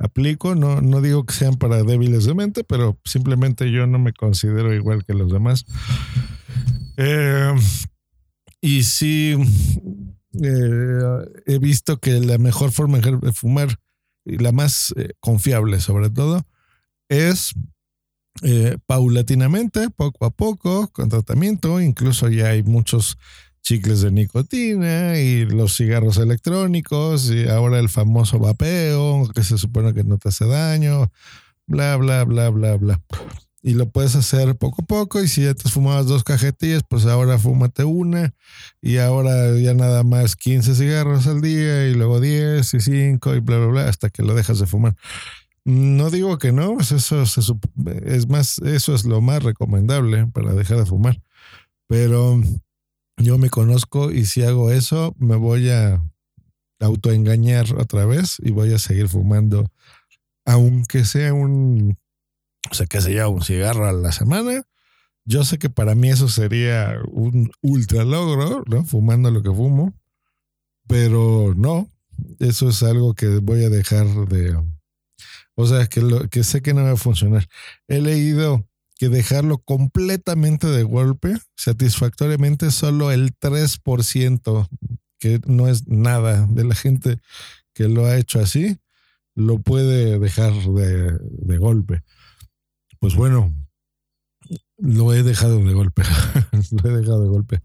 aplico, 0.00 0.54
no, 0.54 0.80
no 0.80 1.00
digo 1.02 1.24
que 1.24 1.34
sean 1.34 1.56
para 1.56 1.82
débiles 1.82 2.24
de 2.24 2.34
mente, 2.34 2.64
pero 2.64 2.98
simplemente 3.04 3.70
yo 3.70 3.86
no 3.86 3.98
me 3.98 4.12
considero 4.12 4.74
igual 4.74 5.04
que 5.04 5.14
los 5.14 5.30
demás. 5.30 5.66
Eh, 6.96 7.54
y 8.62 8.82
sí, 8.82 9.36
eh, 10.42 11.24
he 11.46 11.58
visto 11.58 11.98
que 11.98 12.18
la 12.20 12.38
mejor 12.38 12.72
forma 12.72 12.98
de 12.98 13.32
fumar 13.32 13.78
y 14.24 14.38
la 14.38 14.52
más 14.52 14.94
eh, 14.96 15.12
confiable 15.20 15.80
sobre 15.80 16.10
todo, 16.10 16.46
es 17.08 17.52
paulatinamente, 18.86 19.90
poco 19.90 20.24
a 20.24 20.30
poco, 20.30 20.88
con 20.92 21.10
tratamiento, 21.10 21.80
incluso 21.80 22.28
ya 22.28 22.48
hay 22.48 22.62
muchos 22.62 23.18
chicles 23.62 24.00
de 24.00 24.10
nicotina 24.10 25.18
y 25.18 25.44
los 25.44 25.76
cigarros 25.76 26.18
electrónicos 26.18 27.30
y 27.30 27.48
ahora 27.48 27.78
el 27.78 27.88
famoso 27.88 28.38
vapeo, 28.38 29.28
que 29.34 29.44
se 29.44 29.58
supone 29.58 29.94
que 29.94 30.04
no 30.04 30.18
te 30.18 30.30
hace 30.30 30.46
daño, 30.46 31.10
bla, 31.66 31.96
bla, 31.96 32.24
bla, 32.24 32.50
bla, 32.50 32.76
bla 32.76 33.00
y 33.62 33.74
lo 33.74 33.90
puedes 33.90 34.16
hacer 34.16 34.56
poco 34.56 34.82
a 34.82 34.86
poco 34.86 35.22
y 35.22 35.28
si 35.28 35.44
ya 35.44 35.54
te 35.54 35.68
fumabas 35.68 36.06
dos 36.06 36.24
cajetillas, 36.24 36.82
pues 36.88 37.06
ahora 37.06 37.38
fúmate 37.38 37.84
una 37.84 38.34
y 38.80 38.98
ahora 38.98 39.56
ya 39.58 39.74
nada 39.74 40.02
más 40.02 40.36
15 40.36 40.74
cigarros 40.74 41.26
al 41.26 41.40
día 41.42 41.86
y 41.86 41.94
luego 41.94 42.20
10 42.20 42.72
y 42.74 42.80
5 42.80 43.34
y 43.34 43.40
bla, 43.40 43.58
bla, 43.58 43.66
bla, 43.66 43.88
hasta 43.88 44.10
que 44.10 44.22
lo 44.22 44.34
dejas 44.34 44.58
de 44.60 44.66
fumar. 44.66 44.96
No 45.64 46.10
digo 46.10 46.38
que 46.38 46.52
no, 46.52 46.74
pues 46.74 46.90
eso 46.92 47.22
es 47.22 48.28
más, 48.28 48.58
eso 48.60 48.94
es 48.94 49.04
lo 49.04 49.20
más 49.20 49.42
recomendable 49.42 50.26
para 50.28 50.54
dejar 50.54 50.78
de 50.78 50.86
fumar. 50.86 51.20
Pero 51.86 52.40
yo 53.20 53.38
me 53.38 53.50
conozco 53.50 54.10
y 54.10 54.24
si 54.24 54.42
hago 54.42 54.70
eso, 54.70 55.14
me 55.18 55.36
voy 55.36 55.70
a 55.70 56.02
autoengañar 56.80 57.74
otra 57.76 58.06
vez 58.06 58.36
y 58.42 58.50
voy 58.50 58.72
a 58.72 58.78
seguir 58.78 59.08
fumando, 59.08 59.70
aunque 60.44 61.04
sea 61.04 61.34
un 61.34 61.98
o 62.70 62.74
sea, 62.74 63.28
un 63.28 63.42
cigarro 63.42 63.86
a 63.86 63.92
la 63.92 64.12
semana. 64.12 64.62
Yo 65.24 65.44
sé 65.44 65.58
que 65.58 65.70
para 65.70 65.94
mí 65.94 66.10
eso 66.10 66.28
sería 66.28 66.96
un 67.10 67.52
ultra 67.62 68.04
logro, 68.04 68.64
¿no? 68.66 68.84
Fumando 68.84 69.30
lo 69.30 69.42
que 69.42 69.50
fumo. 69.50 69.94
Pero 70.86 71.54
no, 71.56 71.90
eso 72.38 72.68
es 72.68 72.82
algo 72.82 73.14
que 73.14 73.38
voy 73.38 73.64
a 73.64 73.70
dejar 73.70 74.06
de... 74.28 74.56
O 75.54 75.66
sea, 75.66 75.86
que, 75.86 76.00
lo, 76.00 76.28
que 76.28 76.42
sé 76.42 76.62
que 76.62 76.74
no 76.74 76.82
va 76.82 76.92
a 76.92 76.96
funcionar. 76.96 77.46
He 77.86 78.00
leído 78.00 78.66
que 79.00 79.08
dejarlo 79.08 79.56
completamente 79.56 80.66
de 80.66 80.82
golpe, 80.82 81.34
satisfactoriamente, 81.56 82.70
solo 82.70 83.10
el 83.10 83.34
3%, 83.34 84.68
que 85.18 85.40
no 85.46 85.68
es 85.68 85.88
nada 85.88 86.46
de 86.50 86.64
la 86.64 86.74
gente 86.74 87.18
que 87.72 87.88
lo 87.88 88.04
ha 88.04 88.18
hecho 88.18 88.40
así, 88.40 88.76
lo 89.34 89.58
puede 89.60 90.18
dejar 90.18 90.52
de, 90.52 91.18
de 91.18 91.56
golpe. 91.56 92.02
Pues 92.98 93.14
bueno, 93.14 93.54
lo 94.76 95.14
he 95.14 95.22
dejado 95.22 95.64
de 95.64 95.72
golpe. 95.72 96.02
lo 96.82 96.90
he 96.90 96.98
dejado 96.98 97.22
de 97.22 97.28
golpe. 97.30 97.60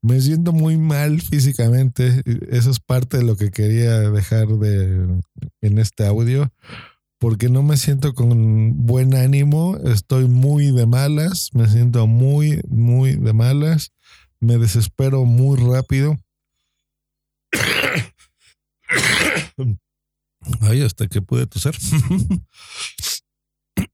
Me 0.00 0.20
siento 0.20 0.52
muy 0.52 0.76
mal 0.76 1.20
físicamente. 1.20 2.22
Eso 2.50 2.70
es 2.70 2.78
parte 2.78 3.16
de 3.16 3.24
lo 3.24 3.36
que 3.36 3.50
quería 3.50 3.98
dejar 4.10 4.46
de 4.46 5.22
en 5.60 5.78
este 5.78 6.06
audio 6.06 6.52
porque 7.18 7.48
no 7.48 7.62
me 7.62 7.76
siento 7.76 8.14
con 8.14 8.86
buen 8.86 9.14
ánimo, 9.14 9.76
estoy 9.84 10.28
muy 10.28 10.70
de 10.70 10.86
malas, 10.86 11.50
me 11.52 11.68
siento 11.68 12.06
muy, 12.06 12.62
muy 12.68 13.16
de 13.16 13.32
malas, 13.32 13.92
me 14.40 14.56
desespero 14.56 15.24
muy 15.24 15.58
rápido. 15.58 16.16
Ay, 20.60 20.82
hasta 20.82 21.08
que 21.08 21.20
pude 21.20 21.46
toser. 21.46 21.76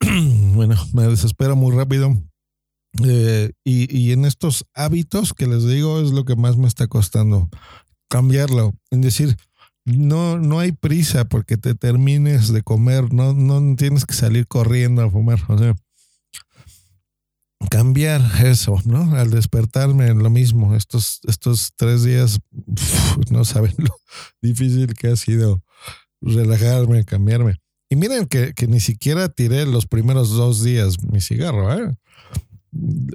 bueno, 0.54 0.76
me 0.92 1.04
desespero 1.04 1.56
muy 1.56 1.74
rápido. 1.74 2.14
Eh, 3.04 3.50
y, 3.64 3.96
y 3.96 4.12
en 4.12 4.24
estos 4.24 4.66
hábitos 4.74 5.34
que 5.34 5.48
les 5.48 5.66
digo 5.66 6.00
es 6.00 6.10
lo 6.10 6.24
que 6.24 6.36
más 6.36 6.56
me 6.58 6.68
está 6.68 6.86
costando 6.86 7.48
cambiarlo. 8.08 8.74
En 8.90 9.00
decir, 9.00 9.36
no, 9.84 10.38
no 10.38 10.60
hay 10.60 10.72
prisa 10.72 11.26
porque 11.26 11.56
te 11.56 11.74
termines 11.74 12.52
de 12.52 12.62
comer, 12.62 13.12
no, 13.12 13.34
no 13.34 13.76
tienes 13.76 14.06
que 14.06 14.14
salir 14.14 14.46
corriendo 14.46 15.02
a 15.02 15.10
fumar. 15.10 15.40
O 15.48 15.74
cambiar 17.70 18.22
eso, 18.44 18.80
¿no? 18.84 19.14
Al 19.16 19.30
despertarme 19.30 20.12
lo 20.14 20.30
mismo. 20.30 20.74
Estos, 20.74 21.20
estos 21.24 21.72
tres 21.76 22.04
días, 22.04 22.40
no 23.30 23.44
saben 23.44 23.74
lo 23.78 23.94
difícil 24.40 24.94
que 24.94 25.08
ha 25.08 25.16
sido 25.16 25.62
relajarme, 26.20 27.04
cambiarme. 27.04 27.60
Y 27.90 27.96
miren 27.96 28.26
que, 28.26 28.54
que, 28.54 28.66
ni 28.66 28.80
siquiera 28.80 29.28
tiré 29.28 29.66
los 29.66 29.86
primeros 29.86 30.30
dos 30.30 30.64
días 30.64 31.02
mi 31.04 31.20
cigarro, 31.20 31.72
¿eh? 31.78 31.94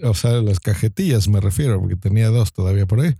O 0.03 0.13
sea, 0.13 0.33
las 0.41 0.59
cajetillas 0.59 1.27
me 1.27 1.41
refiero, 1.41 1.79
porque 1.79 1.95
tenía 1.95 2.29
dos 2.29 2.53
todavía 2.53 2.85
por 2.85 3.01
ahí. 3.01 3.15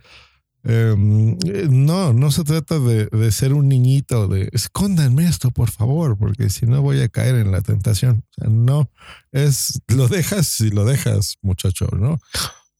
Em, 0.62 1.38
eh, 1.46 1.68
no, 1.70 2.12
no 2.12 2.30
se 2.30 2.44
trata 2.44 2.78
de, 2.78 3.06
de, 3.06 3.32
ser 3.32 3.54
un 3.54 3.68
niñito, 3.68 4.28
de 4.28 4.50
escóndanme 4.52 5.26
esto, 5.26 5.50
por 5.50 5.70
favor, 5.70 6.18
porque 6.18 6.50
si 6.50 6.66
no 6.66 6.82
voy 6.82 7.00
a 7.00 7.08
caer 7.08 7.36
en 7.36 7.50
la 7.50 7.62
tentación. 7.62 8.24
No, 8.36 8.90
es 9.32 9.80
lo 9.88 10.08
dejas 10.08 10.46
si 10.46 10.70
lo 10.70 10.84
dejas, 10.84 11.38
muchacho, 11.40 11.88
¿no? 11.96 12.20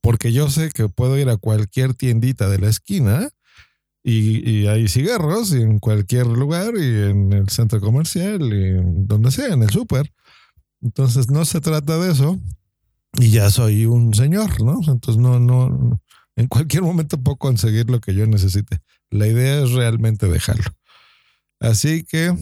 Porque 0.02 0.32
yo 0.32 0.50
sé 0.50 0.70
que 0.70 0.88
puedo 0.88 1.18
ir 1.18 1.30
a 1.30 1.38
cualquier 1.38 1.94
tiendita 1.94 2.48
de 2.50 2.58
la 2.58 2.68
esquina 2.68 3.30
y, 4.02 4.48
y 4.48 4.66
hay 4.66 4.88
cigarros 4.88 5.52
en 5.52 5.78
cualquier 5.78 6.26
lugar 6.26 6.74
y 6.76 7.10
en 7.10 7.32
el 7.32 7.48
centro 7.48 7.80
comercial 7.80 8.42
y 8.42 9.06
donde 9.06 9.30
sea, 9.30 9.54
en 9.54 9.62
el 9.62 9.70
súper. 9.70 10.12
Entonces 10.82 11.30
no 11.30 11.44
se 11.44 11.60
trata 11.60 11.98
de 11.98 12.12
eso 12.12 12.38
y 13.18 13.30
ya 13.30 13.50
soy 13.50 13.86
un 13.86 14.14
señor, 14.14 14.62
¿no? 14.62 14.80
Entonces 14.86 15.16
no, 15.16 15.40
no, 15.40 16.00
en 16.40 16.48
cualquier 16.48 16.82
momento 16.82 17.22
puedo 17.22 17.36
conseguir 17.36 17.90
lo 17.90 18.00
que 18.00 18.14
yo 18.14 18.26
necesite. 18.26 18.78
La 19.10 19.26
idea 19.26 19.62
es 19.62 19.72
realmente 19.72 20.26
dejarlo. 20.26 20.70
Así 21.60 22.02
que, 22.04 22.34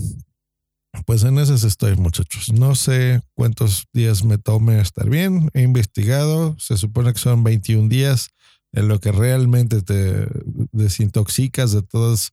pues 1.05 1.25
en 1.25 1.39
esas 1.39 1.65
estoy, 1.65 1.97
muchachos. 1.97 2.53
No 2.53 2.77
sé 2.77 3.21
cuántos 3.35 3.89
días 3.93 4.25
me 4.25 4.39
tome 4.39 4.81
estar 4.81 5.11
bien. 5.11 5.51
He 5.53 5.63
investigado. 5.63 6.57
Se 6.59 6.77
supone 6.77 7.13
que 7.13 7.19
son 7.19 7.43
21 7.43 7.89
días 7.89 8.29
en 8.73 8.87
lo 8.87 9.01
que 9.01 9.11
realmente 9.11 9.83
te 9.83 10.29
desintoxicas 10.73 11.73
de 11.73 11.83
todas 11.83 12.33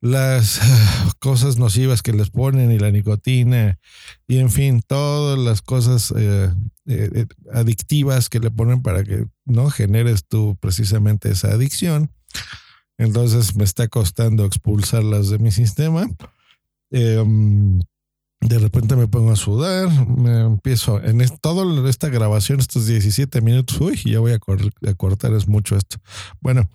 las 0.00 0.60
cosas 1.18 1.56
nocivas 1.56 2.02
que 2.02 2.12
les 2.12 2.30
ponen 2.30 2.70
y 2.70 2.78
la 2.78 2.90
nicotina 2.90 3.78
y 4.28 4.38
en 4.38 4.50
fin, 4.50 4.82
todas 4.86 5.38
las 5.38 5.62
cosas 5.62 6.12
eh, 6.16 6.50
eh, 6.86 7.26
adictivas 7.52 8.28
que 8.28 8.40
le 8.40 8.50
ponen 8.50 8.82
para 8.82 9.04
que 9.04 9.26
no 9.44 9.70
generes 9.70 10.26
tú 10.26 10.56
precisamente 10.60 11.30
esa 11.30 11.48
adicción. 11.48 12.10
Entonces 12.98 13.56
me 13.56 13.64
está 13.64 13.88
costando 13.88 14.44
expulsarlas 14.44 15.30
de 15.30 15.38
mi 15.38 15.50
sistema. 15.50 16.08
Eh, 16.90 17.24
de 18.40 18.58
repente 18.58 18.94
me 18.96 19.08
pongo 19.08 19.32
a 19.32 19.36
sudar, 19.36 19.88
me 20.06 20.42
empiezo 20.42 21.02
en 21.02 21.22
es, 21.22 21.40
toda 21.40 21.88
esta 21.88 22.10
grabación, 22.10 22.60
estos 22.60 22.86
17 22.86 23.40
minutos, 23.40 23.80
uy, 23.80 23.98
ya 24.04 24.20
voy 24.20 24.32
a, 24.32 24.38
cor 24.38 24.60
a 24.86 24.92
cortar, 24.92 25.32
es 25.32 25.48
mucho 25.48 25.76
esto. 25.76 25.96
Bueno, 26.40 26.68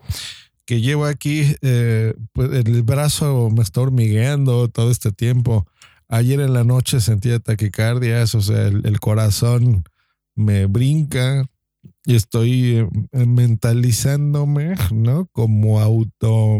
que 0.65 0.81
llevo 0.81 1.05
aquí, 1.05 1.55
eh, 1.61 2.15
pues 2.33 2.51
el 2.51 2.81
brazo 2.81 3.49
me 3.51 3.61
está 3.61 3.81
hormigueando 3.81 4.67
todo 4.69 4.89
este 4.89 5.11
tiempo. 5.11 5.67
Ayer 6.07 6.39
en 6.39 6.53
la 6.53 6.63
noche 6.63 7.01
sentía 7.01 7.39
taquicardias, 7.39 8.33
o 8.33 8.41
sea, 8.41 8.65
el 8.67 8.99
corazón 8.99 9.83
me 10.39 10.65
brinca 10.67 11.45
y 12.05 12.15
estoy 12.15 12.87
eh, 13.11 13.25
mentalizándome, 13.25 14.75
¿no? 14.93 15.27
Como 15.33 15.79
auto 15.81 16.59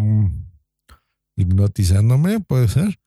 hipnotizándome, 1.38 2.42
puede 2.42 2.68
ser, 2.68 3.00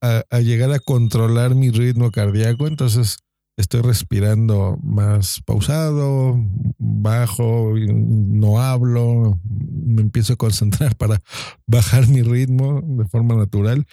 a, 0.00 0.24
a 0.30 0.40
llegar 0.40 0.72
a 0.72 0.78
controlar 0.78 1.54
mi 1.54 1.70
ritmo 1.70 2.10
cardíaco. 2.10 2.66
Entonces, 2.66 3.18
estoy 3.58 3.82
respirando 3.82 4.78
más 4.82 5.42
pausado, 5.44 6.42
bajo, 6.78 7.74
no 7.76 8.58
hablo, 8.58 9.38
me 9.44 10.00
empiezo 10.00 10.32
a 10.32 10.36
concentrar 10.36 10.96
para 10.96 11.20
bajar 11.66 12.08
mi 12.08 12.22
ritmo 12.22 12.80
de 12.82 13.04
forma 13.06 13.34
natural 13.34 13.86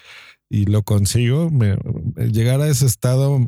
y 0.50 0.66
lo 0.66 0.84
consigo. 0.84 1.50
Me, 1.50 1.78
llegar 2.32 2.62
a 2.62 2.70
ese 2.70 2.86
estado 2.86 3.46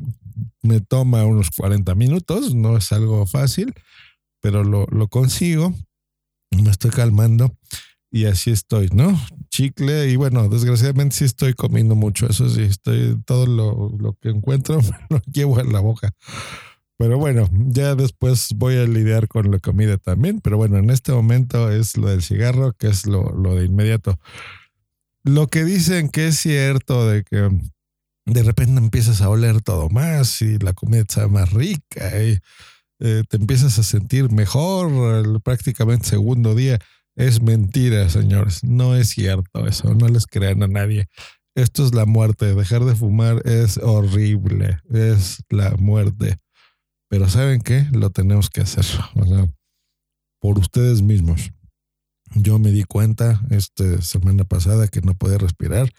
me 0.62 0.82
toma 0.82 1.25
unos 1.25 1.49
40 1.52 1.95
minutos, 1.95 2.56
no 2.56 2.78
es 2.78 2.91
algo 2.91 3.25
fácil, 3.25 3.73
pero 4.41 4.63
lo, 4.63 4.86
lo 4.88 5.08
consigo, 5.08 5.73
me 6.52 6.69
estoy 6.69 6.91
calmando 6.91 7.56
y 8.12 8.25
así 8.25 8.52
estoy, 8.52 8.89
¿no? 8.93 9.19
Chicle 9.49 10.10
y 10.10 10.15
bueno, 10.15 10.49
desgraciadamente 10.49 11.15
sí 11.15 11.25
estoy 11.25 11.54
comiendo 11.54 11.95
mucho, 11.95 12.28
eso 12.28 12.49
sí, 12.49 12.63
estoy 12.63 13.21
todo 13.25 13.45
lo, 13.45 13.95
lo 13.99 14.13
que 14.13 14.30
encuentro 14.30 14.80
lo 15.10 15.21
llevo 15.32 15.60
en 15.60 15.71
la 15.73 15.80
boca. 15.80 16.12
Pero 16.97 17.17
bueno, 17.17 17.47
ya 17.52 17.95
después 17.95 18.49
voy 18.56 18.75
a 18.75 18.84
lidiar 18.84 19.30
con 19.30 19.52
la 19.52 19.60
comida 19.60 19.97
también, 19.97 20.41
pero 20.41 20.58
bueno, 20.58 20.78
en 20.78 20.89
este 20.89 21.13
momento 21.13 21.71
es 21.71 21.95
lo 21.95 22.10
del 22.10 22.21
cigarro, 22.21 22.73
que 22.73 22.88
es 22.88 23.06
lo, 23.06 23.32
lo 23.32 23.56
de 23.56 23.65
inmediato. 23.65 24.19
Lo 25.23 25.47
que 25.47 25.63
dicen 25.63 26.10
que 26.10 26.28
es 26.28 26.39
cierto 26.39 27.08
de 27.08 27.23
que 27.23 27.49
de 28.33 28.43
repente 28.43 28.79
empiezas 28.79 29.21
a 29.21 29.29
oler 29.29 29.61
todo 29.61 29.89
más 29.89 30.41
y 30.41 30.57
la 30.59 30.73
comida 30.73 31.01
está 31.01 31.27
más 31.27 31.51
rica 31.51 32.23
y 32.23 32.39
eh, 32.99 33.23
te 33.29 33.37
empiezas 33.37 33.79
a 33.79 33.83
sentir 33.83 34.31
mejor 34.31 35.41
prácticamente 35.41 36.07
segundo 36.07 36.55
día. 36.55 36.79
Es 37.15 37.41
mentira, 37.41 38.09
señores. 38.09 38.63
No 38.63 38.95
es 38.95 39.09
cierto 39.09 39.67
eso. 39.67 39.93
No 39.93 40.07
les 40.07 40.25
crean 40.25 40.63
a 40.63 40.67
nadie. 40.67 41.07
Esto 41.55 41.85
es 41.85 41.93
la 41.93 42.05
muerte. 42.05 42.53
Dejar 42.55 42.85
de 42.85 42.95
fumar 42.95 43.41
es 43.45 43.77
horrible. 43.77 44.79
Es 44.89 45.43
la 45.49 45.75
muerte. 45.77 46.37
Pero 47.09 47.27
¿saben 47.27 47.61
qué? 47.61 47.87
Lo 47.91 48.09
tenemos 48.11 48.49
que 48.49 48.61
hacer. 48.61 48.85
Por 50.39 50.59
ustedes 50.59 51.01
mismos. 51.01 51.51
Yo 52.35 52.59
me 52.59 52.71
di 52.71 52.83
cuenta 52.83 53.41
esta 53.49 54.01
semana 54.01 54.43
pasada 54.43 54.87
que 54.87 55.01
no 55.01 55.15
podía 55.15 55.39
respirar, 55.39 55.91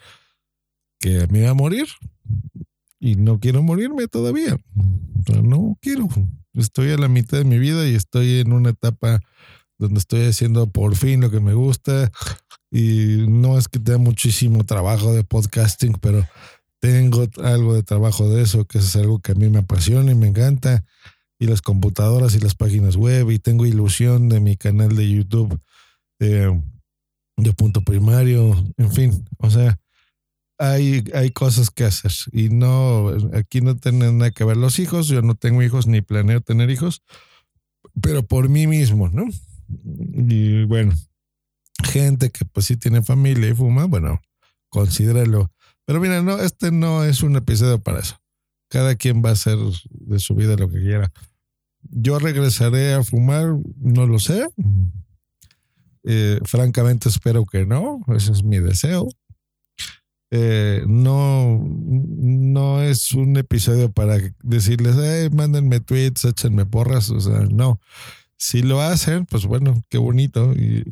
que 1.01 1.27
me 1.27 1.39
iba 1.39 1.49
a 1.49 1.55
morir. 1.55 1.87
Y 2.99 3.15
no 3.15 3.39
quiero 3.39 3.63
morirme 3.63 4.07
todavía. 4.07 4.57
No 5.43 5.77
quiero. 5.81 6.07
Estoy 6.53 6.91
a 6.91 6.97
la 6.97 7.07
mitad 7.07 7.39
de 7.39 7.45
mi 7.45 7.57
vida 7.57 7.87
y 7.87 7.95
estoy 7.95 8.39
en 8.39 8.53
una 8.53 8.69
etapa 8.69 9.19
donde 9.79 9.99
estoy 9.99 10.25
haciendo 10.25 10.67
por 10.67 10.95
fin 10.95 11.21
lo 11.21 11.31
que 11.31 11.39
me 11.39 11.53
gusta. 11.53 12.11
Y 12.69 13.25
no 13.27 13.57
es 13.57 13.67
que 13.67 13.79
tenga 13.79 13.97
muchísimo 13.97 14.63
trabajo 14.63 15.13
de 15.13 15.23
podcasting, 15.23 15.93
pero 15.99 16.25
tengo 16.79 17.25
algo 17.43 17.73
de 17.73 17.83
trabajo 17.83 18.29
de 18.29 18.43
eso, 18.43 18.65
que 18.65 18.77
es 18.77 18.95
algo 18.95 19.19
que 19.19 19.31
a 19.31 19.35
mí 19.35 19.49
me 19.49 19.59
apasiona 19.59 20.11
y 20.11 20.15
me 20.15 20.27
encanta. 20.27 20.85
Y 21.39 21.47
las 21.47 21.63
computadoras 21.63 22.35
y 22.35 22.39
las 22.39 22.53
páginas 22.53 22.95
web. 22.95 23.31
Y 23.31 23.39
tengo 23.39 23.65
ilusión 23.65 24.29
de 24.29 24.39
mi 24.39 24.57
canal 24.57 24.95
de 24.95 25.09
YouTube 25.09 25.59
eh, 26.19 26.61
de 27.37 27.53
punto 27.53 27.81
primario. 27.81 28.55
En 28.77 28.91
fin, 28.91 29.25
o 29.39 29.49
sea, 29.49 29.80
hay, 30.61 31.03
hay 31.15 31.31
cosas 31.31 31.71
que 31.71 31.85
hacer. 31.85 32.11
Y 32.31 32.49
no, 32.49 33.09
aquí 33.33 33.61
no 33.61 33.75
tienen 33.75 34.19
nada 34.19 34.29
que 34.29 34.43
ver 34.43 34.57
los 34.57 34.77
hijos. 34.77 35.07
Yo 35.07 35.23
no 35.23 35.33
tengo 35.33 35.63
hijos 35.63 35.87
ni 35.87 36.01
planeo 36.01 36.39
tener 36.41 36.69
hijos, 36.69 37.01
pero 37.99 38.23
por 38.27 38.47
mí 38.47 38.67
mismo, 38.67 39.09
¿no? 39.09 39.25
Y 39.67 40.65
bueno, 40.65 40.93
gente 41.83 42.29
que 42.29 42.45
pues 42.45 42.67
sí 42.67 42.77
tiene 42.77 43.01
familia 43.01 43.49
y 43.49 43.55
fuma, 43.55 43.85
bueno, 43.85 44.21
considéralo. 44.69 45.51
Pero 45.85 45.99
mira, 45.99 46.21
no, 46.21 46.37
este 46.37 46.71
no 46.71 47.03
es 47.05 47.23
un 47.23 47.35
episodio 47.35 47.79
para 47.79 47.99
eso. 47.99 48.17
cada 48.69 48.95
quien 48.95 49.23
va 49.23 49.29
a 49.29 49.33
hacer 49.33 49.57
de 49.89 50.19
su 50.19 50.35
vida 50.35 50.55
lo 50.57 50.69
que 50.69 50.79
quiera. 50.79 51.11
Yo 51.81 52.19
regresaré 52.19 52.93
a 52.93 53.03
fumar, 53.03 53.55
no 53.77 54.05
lo 54.05 54.19
sé. 54.19 54.47
Eh, 56.03 56.39
francamente 56.45 57.09
espero 57.09 57.45
que 57.45 57.65
no, 57.65 58.01
ese 58.15 58.31
es 58.31 58.43
mi 58.43 58.59
deseo. 58.59 59.09
Eh, 60.33 60.83
no, 60.87 61.61
no 61.61 62.81
es 62.81 63.13
un 63.13 63.35
episodio 63.35 63.91
para 63.91 64.17
decirles, 64.41 64.95
hey, 64.97 65.29
mándenme 65.31 65.81
tweets, 65.81 66.23
échenme 66.23 66.65
porras, 66.65 67.09
o 67.09 67.19
sea, 67.19 67.41
no. 67.51 67.79
Si 68.37 68.63
lo 68.63 68.81
hacen, 68.81 69.25
pues 69.25 69.45
bueno, 69.45 69.83
qué 69.89 69.97
bonito 69.97 70.53
y, 70.53 70.83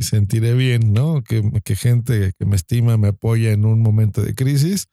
sentiré 0.00 0.54
bien, 0.54 0.92
¿no? 0.92 1.22
Que, 1.24 1.42
que, 1.64 1.76
gente 1.76 2.32
que 2.38 2.46
me 2.46 2.56
estima 2.56 2.96
me 2.96 3.08
apoya 3.08 3.50
en 3.52 3.64
un 3.64 3.80
momento 3.82 4.22
de 4.22 4.34
crisis, 4.34 4.88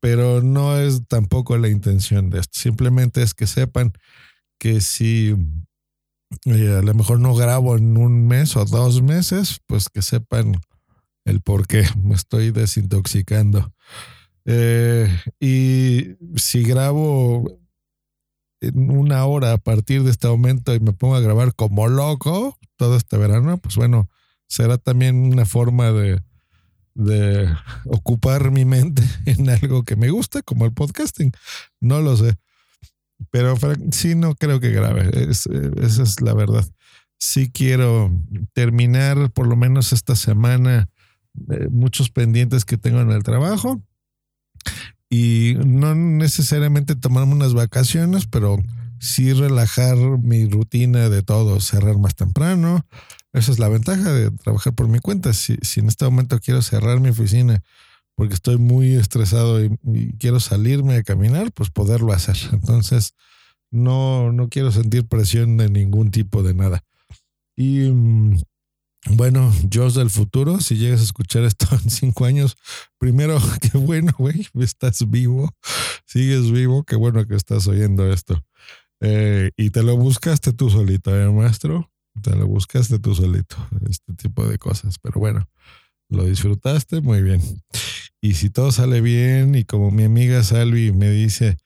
pero 0.00 0.42
no 0.42 0.76
es 0.76 1.06
tampoco 1.06 1.56
la 1.58 1.68
intención 1.68 2.28
de 2.28 2.40
esto. 2.40 2.58
Simplemente 2.58 3.22
es 3.22 3.34
que 3.34 3.46
sepan 3.46 3.92
que 4.58 4.80
si 4.80 5.36
eh, 6.44 6.76
a 6.78 6.82
lo 6.82 6.94
mejor 6.94 7.20
no 7.20 7.34
grabo 7.34 7.76
en 7.76 7.96
un 7.96 8.26
mes 8.26 8.56
o 8.56 8.64
dos 8.64 9.02
meses, 9.02 9.60
pues 9.66 9.88
que 9.88 10.02
sepan 10.02 10.56
el 11.30 11.40
por 11.40 11.66
qué 11.66 11.84
me 12.02 12.14
estoy 12.14 12.50
desintoxicando. 12.50 13.72
Eh, 14.44 15.08
y 15.38 16.16
si 16.36 16.62
grabo 16.62 17.60
en 18.60 18.90
una 18.90 19.24
hora 19.24 19.52
a 19.52 19.58
partir 19.58 20.02
de 20.02 20.10
este 20.10 20.28
momento 20.28 20.74
y 20.74 20.80
me 20.80 20.92
pongo 20.92 21.14
a 21.14 21.20
grabar 21.20 21.54
como 21.54 21.88
loco 21.88 22.58
todo 22.76 22.96
este 22.96 23.16
verano, 23.16 23.58
pues 23.58 23.76
bueno, 23.76 24.10
será 24.46 24.78
también 24.78 25.16
una 25.16 25.46
forma 25.46 25.92
de, 25.92 26.20
ocupar 27.84 28.50
mi 28.50 28.64
mente 28.64 29.02
en 29.26 29.48
algo 29.48 29.84
que 29.84 29.96
me 29.96 30.10
gusta, 30.10 30.42
como 30.42 30.66
el 30.66 30.72
podcasting. 30.72 31.32
No 31.80 32.00
lo 32.00 32.16
sé. 32.16 32.36
Pero 33.30 33.54
sí, 33.92 34.14
no 34.14 34.34
creo 34.34 34.60
que 34.60 34.70
grabe. 34.70 35.10
esa 35.30 36.02
es 36.02 36.20
la 36.20 36.34
verdad. 36.34 36.66
Sí 37.18 37.50
quiero 37.50 38.10
terminar 38.54 39.30
por 39.30 39.46
lo 39.46 39.56
menos 39.56 39.92
esta 39.92 40.16
semana 40.16 40.88
eh, 41.50 41.68
muchos 41.70 42.10
pendientes 42.10 42.64
que 42.64 42.76
tengo 42.76 43.00
en 43.00 43.10
el 43.10 43.22
trabajo 43.22 43.82
y 45.08 45.54
no 45.64 45.94
necesariamente 45.94 46.94
tomarme 46.94 47.34
unas 47.34 47.54
vacaciones, 47.54 48.26
pero 48.26 48.58
sí 49.00 49.32
relajar 49.32 49.96
mi 49.96 50.46
rutina 50.46 51.08
de 51.08 51.22
todo, 51.22 51.60
cerrar 51.60 51.98
más 51.98 52.14
temprano. 52.14 52.86
Esa 53.32 53.52
es 53.52 53.58
la 53.58 53.68
ventaja 53.68 54.12
de 54.12 54.30
trabajar 54.30 54.74
por 54.74 54.88
mi 54.88 55.00
cuenta. 55.00 55.32
Si, 55.32 55.56
si 55.62 55.80
en 55.80 55.88
este 55.88 56.04
momento 56.04 56.38
quiero 56.38 56.62
cerrar 56.62 57.00
mi 57.00 57.08
oficina 57.08 57.62
porque 58.20 58.34
estoy 58.34 58.58
muy 58.58 58.96
estresado 58.96 59.64
y, 59.64 59.70
quiero 60.18 60.40
salirme 60.40 60.96
a 60.96 61.02
caminar, 61.02 61.52
pues 61.52 61.70
poderlo 61.70 62.12
hacer. 62.12 62.36
Entonces, 62.52 63.14
no, 63.70 64.30
no 64.30 64.48
quiero 64.48 64.70
sentir 64.70 65.06
presión 65.06 65.56
de 65.56 65.70
ningún 65.70 66.10
tipo 66.10 66.42
de 66.42 66.52
nada. 66.52 66.84
Y 67.56 67.90
mm, 67.90 68.42
bueno, 69.08 69.52
Dios 69.64 69.94
del 69.94 70.10
futuro, 70.10 70.60
si 70.60 70.76
llegas 70.76 71.00
a 71.00 71.04
escuchar 71.04 71.44
esto 71.44 71.66
en 71.82 71.90
cinco 71.90 72.24
años, 72.24 72.56
primero, 72.98 73.38
qué 73.60 73.78
bueno, 73.78 74.12
güey, 74.18 74.46
estás 74.60 75.08
vivo, 75.08 75.54
sigues 76.06 76.50
vivo, 76.50 76.84
qué 76.84 76.96
bueno 76.96 77.26
que 77.26 77.36
estás 77.36 77.66
oyendo 77.66 78.12
esto. 78.12 78.44
Eh, 79.00 79.52
y 79.56 79.70
te 79.70 79.82
lo 79.82 79.96
buscaste 79.96 80.52
tú 80.52 80.68
solito, 80.68 81.18
¿eh, 81.18 81.30
maestro? 81.30 81.90
Te 82.22 82.36
lo 82.36 82.46
buscaste 82.46 82.98
tú 82.98 83.14
solito, 83.14 83.56
este 83.88 84.12
tipo 84.14 84.46
de 84.46 84.58
cosas. 84.58 84.98
Pero 84.98 85.20
bueno, 85.20 85.48
lo 86.10 86.24
disfrutaste 86.24 87.00
muy 87.00 87.22
bien. 87.22 87.40
Y 88.20 88.34
si 88.34 88.50
todo 88.50 88.72
sale 88.72 89.00
bien, 89.00 89.54
y 89.54 89.64
como 89.64 89.90
mi 89.90 90.04
amiga 90.04 90.42
Salvi 90.42 90.92
me 90.92 91.08
dice 91.08 91.56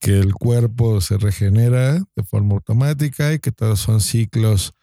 que 0.00 0.18
el 0.18 0.34
cuerpo 0.34 1.00
se 1.00 1.16
regenera 1.16 1.94
de 2.14 2.22
forma 2.22 2.54
automática 2.54 3.32
y 3.32 3.38
que 3.38 3.52
todos 3.52 3.80
son 3.80 4.02
ciclos 4.02 4.74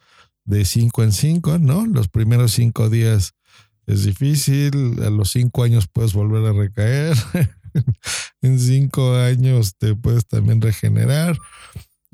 de 0.44 0.64
cinco 0.64 1.02
en 1.02 1.12
cinco, 1.12 1.58
¿no? 1.58 1.86
Los 1.86 2.08
primeros 2.08 2.52
cinco 2.52 2.90
días 2.90 3.32
es 3.86 4.04
difícil, 4.04 5.02
a 5.02 5.10
los 5.10 5.30
cinco 5.30 5.62
años 5.62 5.88
puedes 5.88 6.12
volver 6.12 6.46
a 6.46 6.52
recaer, 6.52 7.16
en 8.42 8.58
cinco 8.58 9.14
años 9.16 9.76
te 9.76 9.94
puedes 9.94 10.26
también 10.26 10.60
regenerar. 10.60 11.38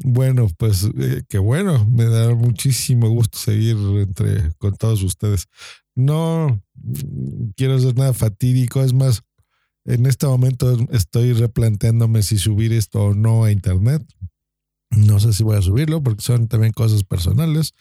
Bueno, 0.03 0.49
pues 0.57 0.89
eh, 0.99 1.23
qué 1.29 1.39
bueno, 1.39 1.87
me 1.87 2.07
da 2.07 2.35
muchísimo 2.35 3.09
gusto 3.11 3.39
seguir 3.39 3.77
entre 3.99 4.53
con 4.57 4.75
todos 4.75 5.03
ustedes. 5.03 5.47
No 5.95 6.63
quiero 7.57 7.77
hacer 7.77 7.97
nada 7.97 8.15
fatídico, 8.15 8.83
es 8.83 8.95
más, 8.95 9.23
en 9.85 10.07
este 10.07 10.27
momento 10.27 10.79
estoy 10.91 11.35
replanteándome 11.35 12.23
si 12.23 12.39
subir 12.39 12.73
esto 12.73 13.07
o 13.07 13.15
no 13.15 13.45
a 13.45 13.53
internet. 13.53 14.03
No 14.91 15.21
sé 15.21 15.33
si 15.33 15.45
voy 15.45 15.57
a 15.57 15.63
subirlo 15.63 16.03
porque 16.03 16.23
son 16.23 16.49
también 16.49 16.73
cosas 16.73 17.05
personales. 17.05 17.75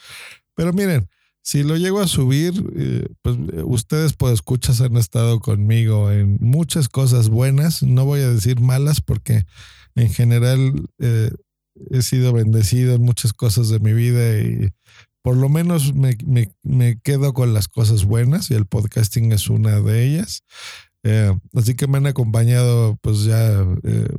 Pero 0.60 0.74
miren, 0.74 1.08
si 1.42 1.64
lo 1.64 1.78
llego 1.78 2.02
a 2.02 2.08
subir, 2.08 2.54
eh, 2.76 3.08
pues 3.22 3.38
eh, 3.54 3.64
ustedes 3.64 4.12
por 4.12 4.34
escuchas 4.34 4.82
han 4.82 4.98
estado 4.98 5.40
conmigo 5.40 6.12
en 6.12 6.38
muchas 6.42 6.90
cosas 6.90 7.30
buenas. 7.30 7.82
No 7.82 8.04
voy 8.04 8.20
a 8.20 8.30
decir 8.30 8.60
malas 8.60 9.00
porque 9.00 9.46
en 9.96 10.10
general 10.10 10.86
eh, 10.98 11.32
he 11.92 12.02
sido 12.02 12.34
bendecido 12.34 12.96
en 12.96 13.04
muchas 13.04 13.32
cosas 13.32 13.70
de 13.70 13.80
mi 13.80 13.94
vida 13.94 14.38
y 14.38 14.74
por 15.22 15.38
lo 15.38 15.48
menos 15.48 15.94
me, 15.94 16.18
quedo 17.04 17.34
con 17.34 17.54
las 17.54 17.70
cosas 17.70 18.04
buenas 18.04 18.52
y 18.52 18.56
el 18.56 18.66
podcasting 18.66 19.32
es 19.32 19.50
una 19.50 19.80
de 19.80 20.04
ellas. 20.04 20.44
así 21.54 21.74
que 21.76 21.88
me 21.88 22.00
han 22.00 22.08
acompañado 22.08 22.98
pues 23.02 23.24
ya 23.24 23.66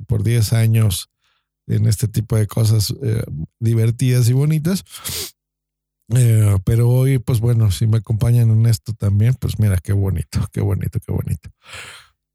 por 0.06 0.22
10 0.22 0.54
años 0.54 1.10
en 1.66 1.86
este 1.86 2.08
tipo 2.08 2.34
de 2.36 2.46
cosas 2.46 2.94
divertidas 3.58 4.26
y 4.30 4.32
bonitas. 4.32 4.84
Eh, 6.16 6.56
pero 6.64 6.88
hoy, 6.88 7.18
pues 7.18 7.40
bueno, 7.40 7.70
si 7.70 7.86
me 7.86 7.98
acompañan 7.98 8.50
en 8.50 8.66
esto 8.66 8.92
también, 8.92 9.34
pues 9.34 9.58
mira, 9.58 9.78
qué 9.78 9.92
bonito, 9.92 10.46
qué 10.52 10.60
bonito, 10.60 10.98
qué 11.00 11.12
bonito. 11.12 11.50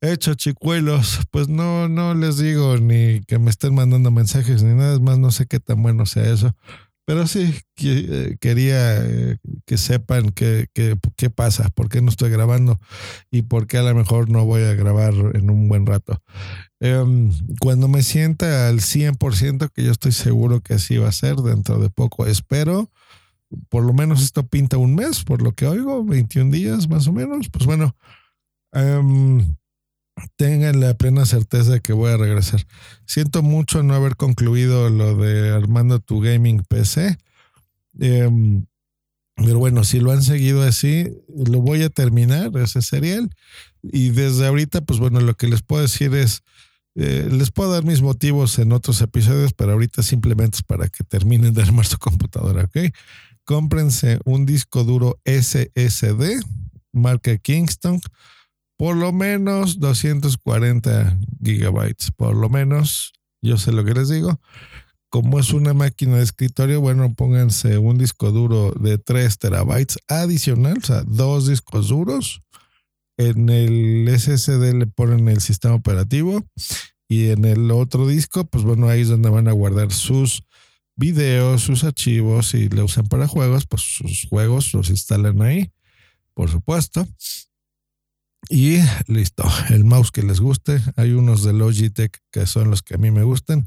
Hecho, 0.01 0.35
chicuelos, 0.35 1.21
pues 1.31 1.49
no, 1.49 1.89
no 1.89 2.13
les 2.13 2.37
digo 2.37 2.77
ni 2.77 3.21
que 3.21 3.39
me 3.39 3.49
estén 3.49 3.73
mandando 3.73 4.11
mensajes 4.11 4.63
ni 4.63 4.73
nada, 4.75 4.99
más, 4.99 5.17
no 5.17 5.31
sé 5.31 5.45
qué 5.47 5.59
tan 5.59 5.81
bueno 5.81 6.05
sea 6.05 6.31
eso. 6.31 6.55
Pero 7.05 7.27
sí 7.27 7.53
eh, 7.83 8.37
quería 8.39 8.97
eh, 9.05 9.37
que 9.65 9.77
sepan 9.77 10.31
qué 10.31 10.67
que, 10.73 11.29
pasa, 11.29 11.69
por 11.69 11.87
qué 11.87 12.01
no 12.01 12.09
estoy 12.09 12.31
grabando 12.31 12.79
y 13.29 13.43
por 13.43 13.67
qué 13.67 13.77
a 13.77 13.83
lo 13.83 13.93
mejor 13.93 14.29
no 14.29 14.43
voy 14.45 14.63
a 14.63 14.73
grabar 14.73 15.13
en 15.33 15.49
un 15.51 15.67
buen 15.69 15.85
rato. 15.85 16.21
Em, 16.79 17.31
cuando 17.59 17.87
me 17.87 18.01
sienta 18.03 18.67
al 18.69 18.79
100%, 18.81 19.69
que 19.71 19.83
yo 19.83 19.91
estoy 19.91 20.13
seguro 20.13 20.61
que 20.61 20.75
así 20.75 20.97
va 20.97 21.09
a 21.09 21.11
ser 21.11 21.35
dentro 21.37 21.79
de 21.79 21.89
poco, 21.89 22.25
espero 22.25 22.89
por 23.69 23.83
lo 23.83 23.93
menos 23.93 24.21
esto 24.23 24.45
pinta 24.47 24.77
un 24.77 24.95
mes, 24.95 25.23
por 25.23 25.41
lo 25.41 25.53
que 25.53 25.67
oigo, 25.67 26.03
21 26.03 26.51
días 26.51 26.89
más 26.89 27.07
o 27.07 27.13
menos. 27.13 27.49
Pues 27.49 27.65
bueno, 27.65 27.95
em, 28.71 29.55
tengan 30.35 30.79
la 30.79 30.93
plena 30.95 31.25
certeza 31.25 31.73
de 31.73 31.81
que 31.81 31.93
voy 31.93 32.11
a 32.11 32.17
regresar. 32.17 32.65
Siento 33.05 33.41
mucho 33.43 33.83
no 33.83 33.93
haber 33.93 34.15
concluido 34.15 34.89
lo 34.89 35.15
de 35.15 35.51
armando 35.51 35.99
tu 35.99 36.19
gaming 36.19 36.63
PC. 36.63 37.17
Em, 37.99 38.65
pero 39.35 39.59
bueno, 39.59 39.83
si 39.83 39.99
lo 39.99 40.11
han 40.11 40.23
seguido 40.23 40.63
así, 40.63 41.11
lo 41.27 41.61
voy 41.61 41.83
a 41.83 41.89
terminar, 41.89 42.51
ese 42.57 42.81
serial. 42.81 43.29
Y 43.83 44.09
desde 44.09 44.47
ahorita, 44.47 44.81
pues 44.81 44.99
bueno, 44.99 45.19
lo 45.19 45.35
que 45.35 45.47
les 45.47 45.61
puedo 45.61 45.81
decir 45.81 46.13
es, 46.15 46.43
eh, 46.95 47.27
les 47.29 47.51
puedo 47.51 47.71
dar 47.71 47.83
mis 47.83 48.01
motivos 48.01 48.57
en 48.59 48.71
otros 48.71 49.01
episodios, 49.01 49.51
pero 49.53 49.73
ahorita 49.73 50.03
simplemente 50.03 50.57
es 50.57 50.63
para 50.63 50.87
que 50.87 51.03
terminen 51.03 51.53
de 51.53 51.61
armar 51.61 51.85
su 51.85 51.97
computadora, 51.97 52.63
¿ok? 52.63 52.93
Cómprense 53.45 54.19
un 54.25 54.45
disco 54.45 54.83
duro 54.83 55.19
SSD, 55.23 56.41
marca 56.91 57.37
Kingston, 57.37 58.01
por 58.77 58.97
lo 58.97 59.13
menos 59.13 59.79
240 59.79 61.17
gigabytes, 61.43 62.11
por 62.11 62.35
lo 62.35 62.49
menos, 62.49 63.13
yo 63.41 63.57
sé 63.57 63.71
lo 63.71 63.85
que 63.85 63.93
les 63.93 64.09
digo. 64.09 64.41
Como 65.09 65.39
es 65.39 65.53
una 65.53 65.73
máquina 65.73 66.17
de 66.17 66.23
escritorio, 66.23 66.81
bueno, 66.81 67.13
pónganse 67.13 67.77
un 67.77 67.97
disco 67.97 68.31
duro 68.31 68.73
de 68.73 68.97
3 68.97 69.37
terabytes 69.37 69.97
adicional, 70.09 70.79
o 70.79 70.85
sea, 70.85 71.03
dos 71.03 71.47
discos 71.47 71.87
duros. 71.87 72.41
En 73.17 73.47
el 73.47 74.09
SSD 74.09 74.73
le 74.73 74.87
ponen 74.87 75.29
el 75.29 75.39
sistema 75.39 75.75
operativo 75.75 76.43
y 77.07 77.29
en 77.29 77.45
el 77.45 77.71
otro 77.71 78.07
disco, 78.07 78.43
pues 78.45 78.65
bueno, 78.65 78.89
ahí 78.89 79.01
es 79.01 79.07
donde 79.07 79.29
van 79.29 79.47
a 79.47 79.53
guardar 79.53 79.93
sus 79.93 80.43
videos, 80.95 81.61
sus 81.61 81.83
archivos 81.83 82.53
y 82.53 82.69
le 82.69 82.83
usan 82.83 83.07
para 83.07 83.27
juegos, 83.27 83.65
pues 83.65 83.81
sus 83.81 84.27
juegos 84.29 84.73
los 84.73 84.89
instalan 84.89 85.41
ahí, 85.41 85.71
por 86.33 86.49
supuesto. 86.49 87.07
Y 88.49 88.77
listo, 89.07 89.43
el 89.69 89.85
mouse 89.85 90.11
que 90.11 90.21
les 90.21 90.39
guste. 90.39 90.79
Hay 90.95 91.13
unos 91.13 91.43
de 91.43 91.53
Logitech 91.53 92.19
que 92.31 92.45
son 92.45 92.69
los 92.69 92.83
que 92.83 92.95
a 92.95 92.97
mí 92.97 93.11
me 93.11 93.23
gustan. 93.23 93.65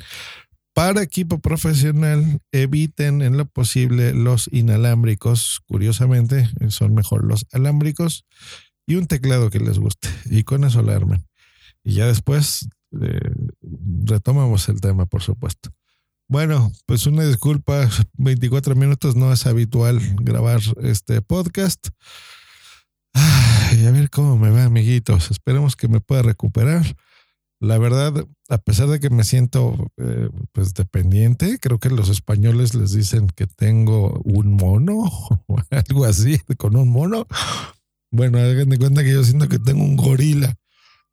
Para 0.73 1.03
equipo 1.03 1.41
profesional, 1.41 2.41
eviten 2.53 3.23
en 3.23 3.37
lo 3.37 3.47
posible 3.47 4.14
los 4.14 4.49
inalámbricos. 4.53 5.61
Curiosamente, 5.67 6.49
son 6.69 6.95
mejor 6.95 7.25
los 7.25 7.47
alámbricos. 7.53 8.25
Y 8.87 8.95
un 8.95 9.07
teclado 9.07 9.51
que 9.51 9.59
les 9.59 9.79
guste. 9.79 10.09
Y 10.27 10.45
con 10.45 10.62
eso 10.62 10.83
la 10.83 10.95
arman. 10.95 11.27
Y 11.83 11.95
ya 11.95 12.07
después 12.07 12.69
eh, 13.01 13.19
retomamos 14.05 14.69
el 14.69 14.81
tema, 14.81 15.07
por 15.07 15.23
supuesto. 15.23 15.71
Bueno, 16.31 16.71
pues 16.85 17.07
una 17.07 17.25
disculpa, 17.25 17.88
24 18.19 18.75
minutos 18.75 19.17
no 19.17 19.33
es 19.33 19.47
habitual 19.47 19.99
grabar 20.17 20.61
este 20.83 21.23
podcast. 21.23 21.88
Ay, 23.14 23.87
a 23.87 23.91
ver 23.93 24.11
cómo 24.11 24.37
me 24.37 24.51
va, 24.51 24.64
amiguitos. 24.64 25.31
Esperemos 25.31 25.75
que 25.75 25.88
me 25.88 26.01
pueda 26.01 26.21
recuperar. 26.21 26.85
La 27.61 27.79
verdad, 27.79 28.27
a 28.51 28.59
pesar 28.59 28.88
de 28.88 29.01
que 29.01 29.09
me 29.09 29.25
siento 29.25 29.91
eh, 29.97 30.29
pues 30.53 30.75
dependiente, 30.75 31.59
creo 31.59 31.79
que 31.79 31.88
los 31.88 32.11
españoles 32.11 32.75
les 32.75 32.93
dicen 32.93 33.29
que 33.29 33.47
tengo 33.47 34.21
un 34.23 34.53
mono 34.53 34.99
o 35.47 35.57
algo 35.71 36.05
así, 36.05 36.38
con 36.59 36.77
un 36.77 36.91
mono. 36.91 37.27
Bueno, 38.11 38.37
hagan 38.37 38.69
de 38.69 38.77
cuenta 38.77 39.03
que 39.03 39.12
yo 39.12 39.25
siento 39.25 39.49
que 39.49 39.59
tengo 39.59 39.83
un 39.83 39.97
gorila 39.97 40.59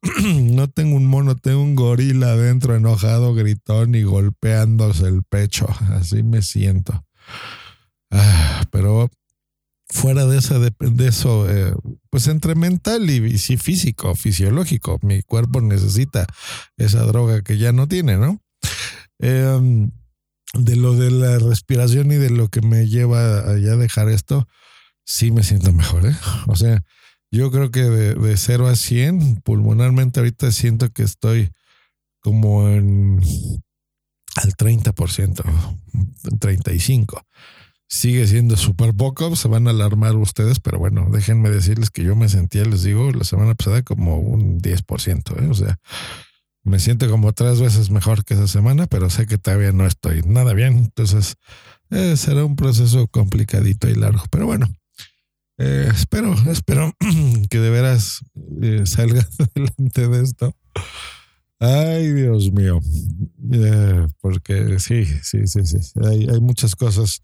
no 0.42 0.70
tengo 0.70 0.96
un 0.96 1.08
mono, 1.08 1.36
tengo 1.36 1.62
un 1.62 1.76
gorila 1.76 2.32
adentro 2.32 2.76
enojado, 2.76 3.34
gritón 3.34 3.96
y 3.96 4.04
golpeándose 4.04 5.08
el 5.08 5.24
pecho. 5.24 5.68
Así 5.92 6.24
me 6.24 6.42
siento. 6.42 7.06
Ah, 8.12 8.64
pero 8.72 9.10
fuera 9.90 10.26
de, 10.26 10.38
esa, 10.38 10.60
de, 10.60 10.74
eso, 11.08 11.50
eh, 11.50 11.74
pues 12.10 12.28
entre 12.28 12.56
mental 12.56 13.10
y, 13.10 13.38
físico, 13.38 14.16
fisiológico, 14.16 15.00
mi 15.02 15.22
cuerpo 15.22 15.62
necesita 15.62 16.26
esa 16.78 17.04
droga 17.04 17.42
que 17.42 17.58
ya 17.58 17.72
no 17.72 17.88
tiene, 17.88 18.18
¿no? 18.18 18.42
Em, 19.20 19.92
de 20.54 20.76
lo 20.76 20.96
de 20.96 21.12
la 21.12 21.40
respiración 21.40 22.12
y 22.12 22.16
de 22.16 22.30
lo 22.30 22.50
que 22.50 22.62
me 22.62 22.88
lleva 22.88 23.40
a 23.40 23.58
ya 23.58 23.76
dejar 23.76 24.10
esto, 24.10 24.48
sí 25.04 25.32
me 25.32 25.44
siento 25.44 25.72
mejor, 25.74 26.06
¿eh? 26.06 26.16
O 26.48 26.56
sea, 26.56 26.84
yo 27.36 27.52
creo 27.52 27.70
que 27.72 27.84
de, 27.84 28.16
de 28.16 28.38
0 28.38 28.68
a 28.68 28.76
100, 28.76 29.42
pulmonarmente 29.42 30.20
ahorita 30.20 30.52
siento 30.52 30.92
que 30.92 31.04
estoy 31.04 31.52
como 32.22 32.68
en 32.70 33.22
al 34.36 34.54
30%, 34.56 35.44
35%. 36.40 37.26
Sigue 37.88 38.26
siendo 38.26 38.58
súper 38.58 38.96
poco, 38.96 39.36
se 39.36 39.48
van 39.48 39.68
a 39.68 39.70
alarmar 39.70 40.16
ustedes, 40.16 40.60
pero 40.60 40.80
bueno, 40.80 41.08
déjenme 41.12 41.52
decirles 41.52 41.92
que 41.92 42.04
yo 42.04 42.16
me 42.16 42.30
sentía, 42.30 42.66
les 42.66 42.82
digo, 42.84 43.12
la 43.12 43.24
semana 43.24 43.54
pasada 43.54 43.84
como 43.84 44.18
un 44.18 44.60
10%, 44.60 45.44
¿eh? 45.44 45.48
o 45.48 45.54
sea, 45.54 45.78
me 46.64 46.80
siento 46.80 47.08
como 47.10 47.32
tres 47.34 47.62
veces 47.62 47.92
mejor 47.92 48.26
que 48.26 48.34
esa 48.34 48.48
semana, 48.48 48.88
pero 48.88 49.12
sé 49.12 49.28
que 49.28 49.38
todavía 49.38 49.72
no 49.72 49.86
estoy 49.86 50.24
nada 50.24 50.54
bien, 50.54 50.78
entonces 50.78 51.36
eh, 51.92 52.18
será 52.18 52.44
un 52.44 52.56
proceso 52.56 53.08
complicadito 53.08 53.88
y 53.88 53.94
largo, 53.94 54.24
pero 54.32 54.48
bueno, 54.48 54.68
eh, 55.58 55.90
espero, 55.94 56.34
espero 56.50 56.94
que 57.50 57.60
de 57.60 57.70
veras 57.70 58.22
eh, 58.62 58.84
salga 58.86 59.28
adelante 59.40 60.08
de 60.08 60.24
esto. 60.24 60.56
Ay, 61.60 62.12
Dios 62.12 62.52
mío. 62.52 62.80
Eh, 63.52 64.08
porque 64.20 64.80
sí, 64.80 65.06
sí, 65.06 65.48
sí, 65.48 65.66
sí. 65.66 65.78
Hay, 66.04 66.28
hay 66.28 66.42
muchas 66.42 66.76
cosas 66.76 67.22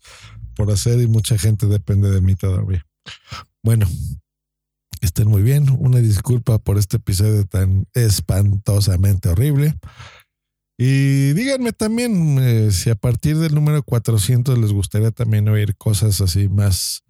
por 0.55 0.71
hacer 0.71 0.99
y 1.01 1.07
mucha 1.07 1.37
gente 1.37 1.67
depende 1.67 2.09
de 2.09 2.21
mí 2.21 2.35
todavía. 2.35 2.85
Bueno, 3.61 3.87
estén 5.01 5.27
muy 5.27 5.41
bien. 5.41 5.69
Una 5.79 5.99
disculpa 5.99 6.57
por 6.59 6.77
este 6.77 6.97
episodio 6.97 7.45
tan 7.45 7.85
espantosamente 7.93 9.27
horrible. 9.27 9.75
Y 10.77 11.33
díganme 11.33 11.73
también 11.73 12.71
si 12.71 12.89
a 12.89 12.95
partir 12.95 13.37
del 13.37 13.53
número 13.53 13.83
400 13.83 14.57
les 14.57 14.71
gustaría 14.71 15.11
también 15.11 15.47
oír 15.49 15.75
cosas 15.75 16.21
así 16.21 16.47
más 16.47 17.03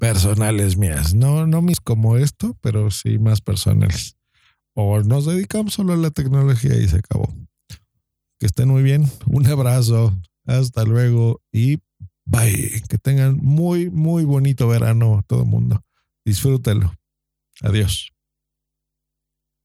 personales 0.00 0.78
mías. 0.78 1.14
No, 1.14 1.46
no 1.46 1.60
mis 1.60 1.78
como 1.78 2.16
esto, 2.16 2.56
pero 2.62 2.90
sí 2.90 3.18
más 3.18 3.42
personales. 3.42 4.16
O 4.74 5.00
nos 5.02 5.26
dedicamos 5.26 5.74
solo 5.74 5.92
a 5.92 5.96
la 5.96 6.10
tecnología 6.10 6.74
y 6.76 6.88
se 6.88 6.96
acabó. 6.96 7.32
Que 8.38 8.46
estén 8.46 8.68
muy 8.68 8.82
bien. 8.82 9.08
Un 9.26 9.46
abrazo. 9.46 10.18
Hasta 10.46 10.84
luego 10.84 11.42
y 11.52 11.78
bye. 12.24 12.82
Que 12.88 12.96
tengan 12.96 13.36
muy, 13.42 13.90
muy 13.90 14.24
bonito 14.24 14.66
verano 14.66 15.22
todo 15.26 15.42
el 15.42 15.48
mundo. 15.48 15.84
Disfrútenlo. 16.24 16.94
Adiós. 17.60 18.10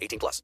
18 0.00 0.18
plus. 0.18 0.38